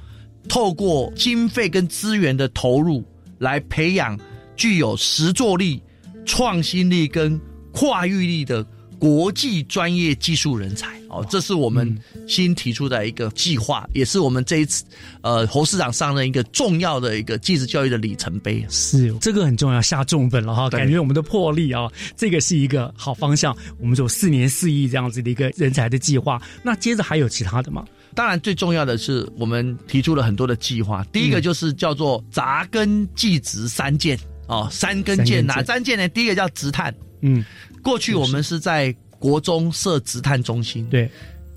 [0.48, 3.04] 透过经费跟资源的投入。
[3.40, 4.18] 来培养
[4.56, 5.80] 具有实作力、
[6.26, 7.40] 创新力跟
[7.70, 8.64] 跨域力的
[8.98, 11.96] 国际专业技术人才哦，这是我们
[12.26, 14.84] 新提出的一个计划，也是我们这一次
[15.22, 18.64] 呃侯市长上任一个重要的一个技职教育的里程碑。
[18.68, 23.56] 是这个很重要，下重本了哈，感觉我们的魄力啊，这个是一个好方向。
[23.80, 27.84] 我们走四年四亿这样子的一个人才的计划，那接着还有其他的吗？
[28.14, 31.04] 当然，最重要的是我们提出了很多的计划。
[31.12, 36.08] 第一个就是叫做扎根技职三件哦，三根箭哪三件呢？
[36.08, 37.44] 第一个叫直探，嗯，
[37.82, 41.10] 过去我们是在国中设职探中心，对。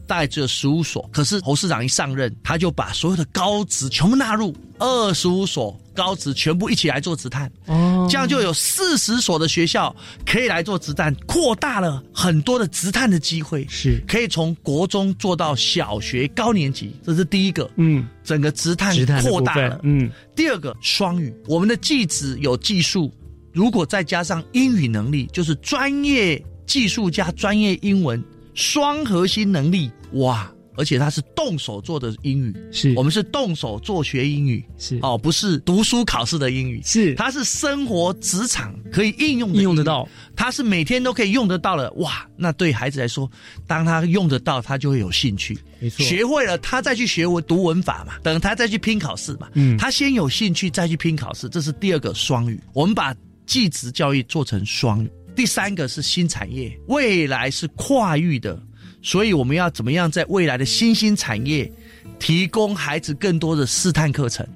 [0.07, 9.95] 大概只有十五所，可是侯市长一上任，他就把所有的高职全部纳入二十五所高职，全部一起来做职探，哦，这样就有四十所的学校
[10.25, 14.03] 可以来做职探，扩大了很多的职探的机会，是。
[14.05, 23.09] 可以从国中做到小学高年级，这是第一个，嗯，整个职探扩大了，嗯，第二个双语，我们的技职有技术，
[23.53, 28.23] 如果再加上英语能力，就是专业技术加专业英文。
[28.53, 32.93] 双核心能力哇，而且他是动手做的英语，是。
[32.97, 34.99] 我们是动手做学英语，是。
[35.01, 37.15] 哦，不是读书考试的英语，是。
[37.15, 40.05] 它是生活职场可以应用应用得到，
[40.35, 41.89] 它是每天都可以用得到的。
[41.93, 42.27] 哇。
[42.35, 43.31] 那对孩子来说，
[43.65, 52.59] 当他用得到，他就会有兴趣，没错，学会了他再去学文读文法嘛，等他再去拼考试嘛，嗯，他先有兴趣再去拼考试，这是第二个双语。
[52.73, 55.09] 我们把技职教育做成双语。
[55.41, 58.61] 第三个是新产业，未来是跨域的，
[59.01, 61.73] 所以我们要怎么样在未来的新兴产业
[62.19, 64.47] 提供孩子更多的试探课程？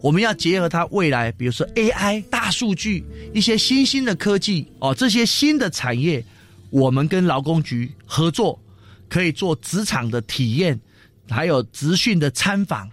[0.00, 6.24] 我们要结合他未来，比如说 AI、大数据一些新兴的科技哦，这些新的产业，
[6.70, 8.62] 我们跟劳工局合作，
[9.08, 10.78] 可以做职场的体验，
[11.28, 12.88] 还有职训的参访。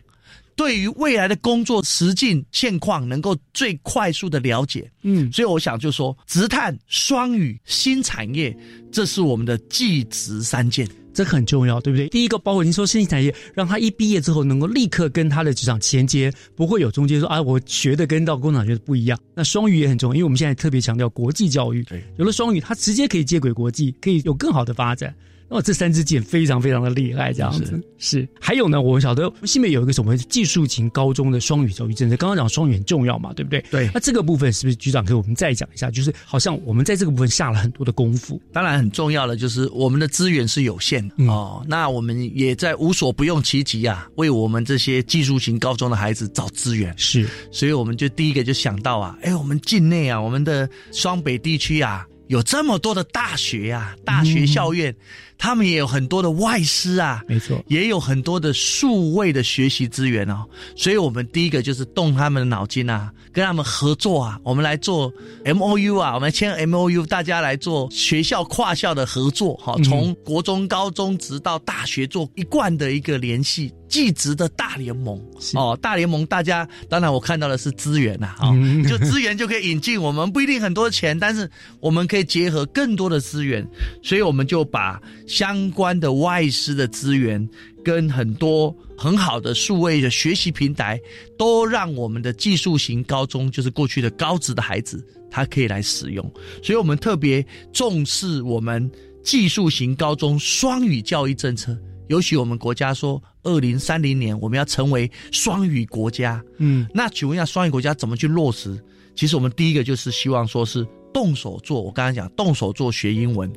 [0.56, 8.56] 对于未来的工作实境现况，能够最快速的了解，嗯，所以我想就说，直探双语新产业，
[8.91, 12.08] 这是我们的技职三件，这很重要，对不对？
[12.08, 19.20] 第一个，包括您说新产业，让他一毕业之后能够立刻跟他的职场衔接，不会有中间说啊，我学的跟到工厂学的不一样。
[19.36, 25.14] 那双语也很重要，因为我们现在特别强调国际教育，对，有了双语，他直接可以接轨国际，可以有更好的发展。
[25.47, 28.27] 哦，这三支箭非常非常的厉害，这样子是。
[28.39, 33.63] 还有呢，我们晓得新北有一个什么技术型高中的双语教育政策，刚刚讲双语很重要嘛，对不对？
[33.69, 33.89] 对。
[33.93, 35.91] 那这个部分是不是局长给我们再讲一下？
[35.91, 38.41] 就是好像我们在这个部分下了很多的功夫。
[38.51, 46.91] 当然很重要的就是我们的资源是有限的哦，那我们也在无所不用其极啊，为我们这些技术型高中的孩子找资源。
[46.97, 47.27] 是。
[47.51, 52.05] 所以我们就第一个就想到啊，哎，我们境内啊，我们的双北地区啊。
[52.27, 54.91] 有这么多的大学呀，大学校院，
[55.38, 60.45] 他们也有很多的外师啊，没错，也有很多的数位的学习资源哦。
[60.75, 65.11] 所以，我们第一个就是动他们的脑筋啊，跟他们合作啊，我们来做
[65.43, 73.71] M O U 啊，我们签 M O U，大家来做学校跨校的合作，哈，从国中、高中直到大学做一贯的一个联系。
[73.88, 75.19] 技职的大联盟
[75.53, 78.53] 哦，大联盟大家当然我看到的是资源呐，哦，
[78.88, 83.65] 就资源就可以引进，我们不一定很多钱，但是我们可以结合更多的资源，
[84.01, 87.47] 所以我们就把相关的外师的资源
[87.83, 90.99] 跟很多很好的数位的学习平台，
[91.38, 96.29] 都让我们的技术型高中，就是过去的高职的孩子，他可以来使用。
[96.63, 98.89] 所以我们特别重视我们
[99.23, 101.77] 技术型高中双语教育政策。
[102.08, 106.43] 尤其我们国家说，二零三零年我们要成为双语国家。
[106.58, 108.80] 嗯，那请问一下，双语国家怎么去落实？
[109.16, 111.82] 其实我们第一个就是希望说是动手做。
[111.82, 113.51] 我刚才讲，动手做学英文，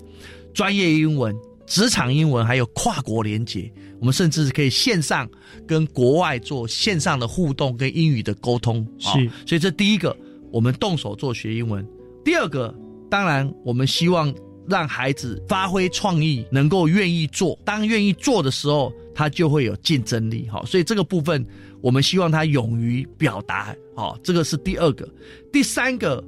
[0.54, 1.36] 专业英文、
[1.66, 3.70] 职场英文，还有跨国连接。
[4.00, 5.28] 我们甚至是可以线上
[5.66, 8.86] 跟国外做线上的互动跟英语的沟通。
[8.98, 9.10] 是，
[9.46, 10.16] 所以这第一个，
[10.50, 11.86] 我们动手做学英文。
[12.24, 12.74] 第二个，
[13.10, 14.34] 当然我们希望。
[14.68, 17.58] 让孩子发挥创意，能够愿意做。
[17.64, 20.46] 当愿意做的时候，他就会有竞争力。
[20.50, 21.44] 好，所以这个部分
[21.80, 23.74] 我们希望他勇于表达。
[23.96, 25.08] 好，这个是第二个。
[25.52, 26.22] 第三个，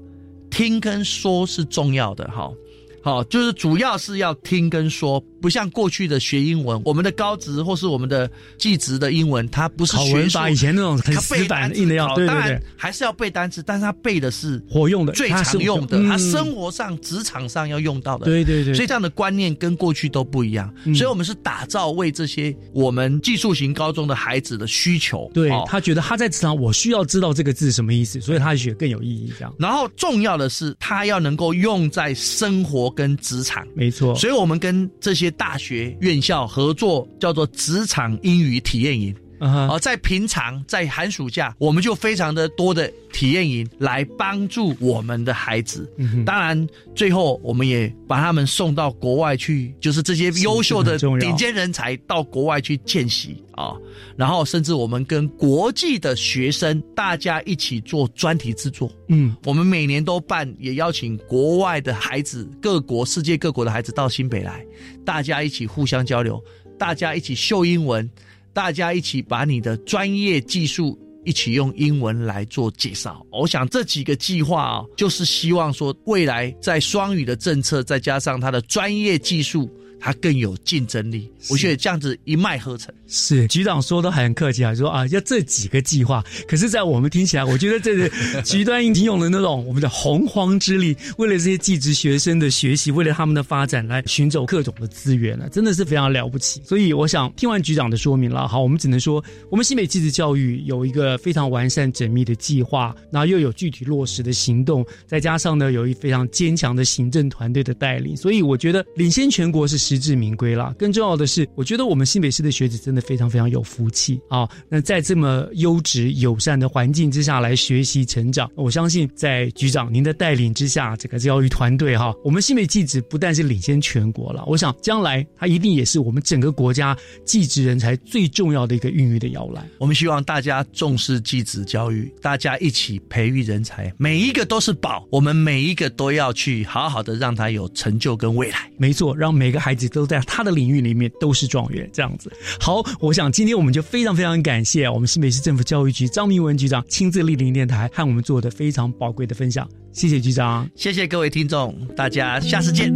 [0.51, 2.30] 听跟说是重要的。
[2.30, 2.55] 好
[3.03, 3.11] 好。
[3.11, 29.53] 好，就是主要是要听跟说，不像过去的学英文，我们的高职或是我们的技职的英文，它不是学法以前那种很死板硬的要，对对对，还是要背单词，但是他背的是活用的、最常用的，他生活上、职场上要用到的，对对对，所以这样的观念跟过去都不一样，所以我们是打造为这些我们技术型高中的孩子的需求，对他觉得他在职场我需要知道这个字什么意思，所以他学更有意义这样。
[29.59, 32.89] 然后重要的是，他要能够用在生活。
[32.91, 39.14] 跟职场没错，所以我们跟这些大学院校合作，叫做职场英语体验营。
[39.41, 45.91] 啊，在平常在寒暑假，我们就非常的多的体验营来帮助我们的孩子。
[46.26, 53.74] 当然，最后我们也把他们送到国外去，就是这些优秀的顶尖人才到国外去见习啊。
[54.14, 58.93] 然后，甚至我们跟国际的学生大家一起做专题制作。
[59.09, 64.62] 嗯，我们每年都办，也邀请国外的孩子，各国世界各国的孩子到新北来，
[65.05, 66.43] 大家一起互相交流，
[66.78, 68.09] 大家一起秀英文。
[68.53, 73.24] 大家一起把你的专业技术一起用英文来做介绍。
[73.30, 79.70] 我想这几个计划啊，就是希望说未来在双语的政策，再加上它的专业技术。
[80.03, 82.90] 它更有竞争力，我觉得这样子一脉合成。
[83.11, 88.11] 是局长说的很客气啊，说啊要这几个计划，可是，在我们听起来，我觉得这是
[88.42, 96.62] 极端已经用了那种我们的洪荒之力，为了这些技职学生的学习，为了他们的发展来寻找各种的资源了，真的是非常了不起。
[96.64, 109.80] 所以，我想听完局长的说明了，好，我们只能说，我们新北技职教育有一个非常完善缜密的计划，然后又有具体落实的行动，再加上呢，有一非常坚强的行政团队的带领，所以我觉得领先全国是。
[109.80, 110.74] 实至名归啦。
[110.78, 114.48] 更重要的是，我觉得我们新北市的学子真的非常非常有福气啊！
[114.68, 126.96] 那在这么优质友善的环境之下来学习成长，我相信在局长您的带领之下，这个教育团队哈，我们新北技职不但是领先全国了，我想将来它一定也是我们整个国家
[127.26, 129.68] 技职人才最重要的一个孕育的摇篮。
[129.78, 138.70] 我们希望大家重视技职教育，大家一起培育人才，每一个都是宝，我们每一个都要去好好的让他有成就跟未来。
[138.78, 139.90] 没错，让每个孩子。
[139.90, 142.30] 都在他的领域里面都是状元，这样子。
[142.61, 149.68] 好，我想今天我们就非常非常感谢我们新北市政府教育局张明文局长亲自莅临电台，和我们做的非常宝贵的分享。
[149.93, 152.93] 谢谢局长，谢谢各位听众，大家下次见。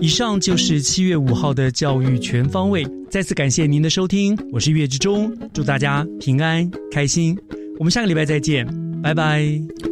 [0.00, 7.36] 以上就是七月五号的教育全方位，再次感谢您的收听，我是岳志忠，祝大家平安开心，
[7.78, 8.66] 我们下个礼拜再见，
[9.02, 9.89] 拜拜。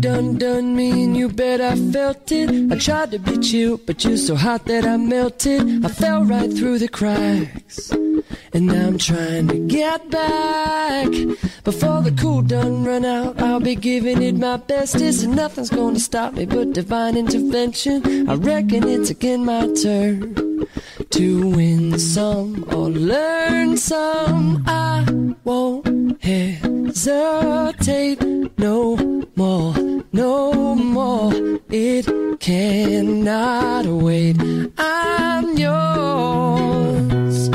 [0.00, 2.72] Done done me, and you bet I felt it.
[2.72, 5.84] I tried to beat you, but you're so hot that I melted.
[5.84, 7.90] I fell right through the cracks.
[8.52, 11.08] And now I'm trying to get back.
[11.64, 15.24] Before the cool done run out, I'll be giving it my bestest.
[15.24, 18.28] And nothing's gonna stop me but divine intervention.
[18.28, 20.66] I reckon it's again my turn
[21.10, 24.62] to win some or learn some.
[24.66, 25.04] I
[25.44, 28.20] won't hesitate
[28.58, 28.96] no
[29.36, 29.74] more,
[30.12, 31.32] no more.
[31.70, 32.06] It
[32.40, 34.36] cannot wait.
[34.78, 37.50] I'm yours.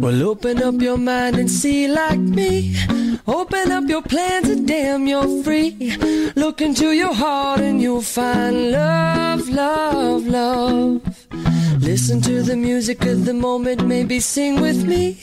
[0.00, 2.74] Well, open up your mind and see like me.
[3.28, 5.96] Open up your plans and damn, you're free.
[6.36, 11.02] Look into your heart and you'll find love, love, love.
[11.80, 15.18] Listen to the music of the moment, maybe sing with me.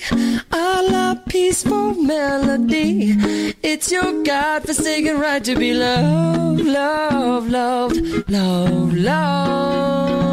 [0.51, 3.15] A la peaceful melody.
[3.63, 10.23] It's your God forsaken right to be loved, loved, loved, loved, loved.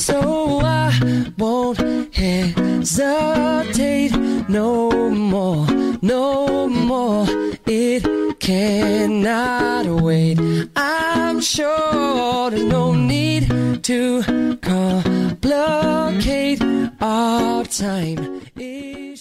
[0.00, 1.78] So I won't
[2.14, 4.12] hesitate
[4.48, 5.66] no more,
[6.02, 7.26] no more.
[7.66, 10.38] It cannot wait.
[10.74, 13.48] I'm sure there's no need
[13.84, 14.22] to
[14.62, 16.60] complicate
[17.00, 18.42] our time.
[18.56, 19.16] It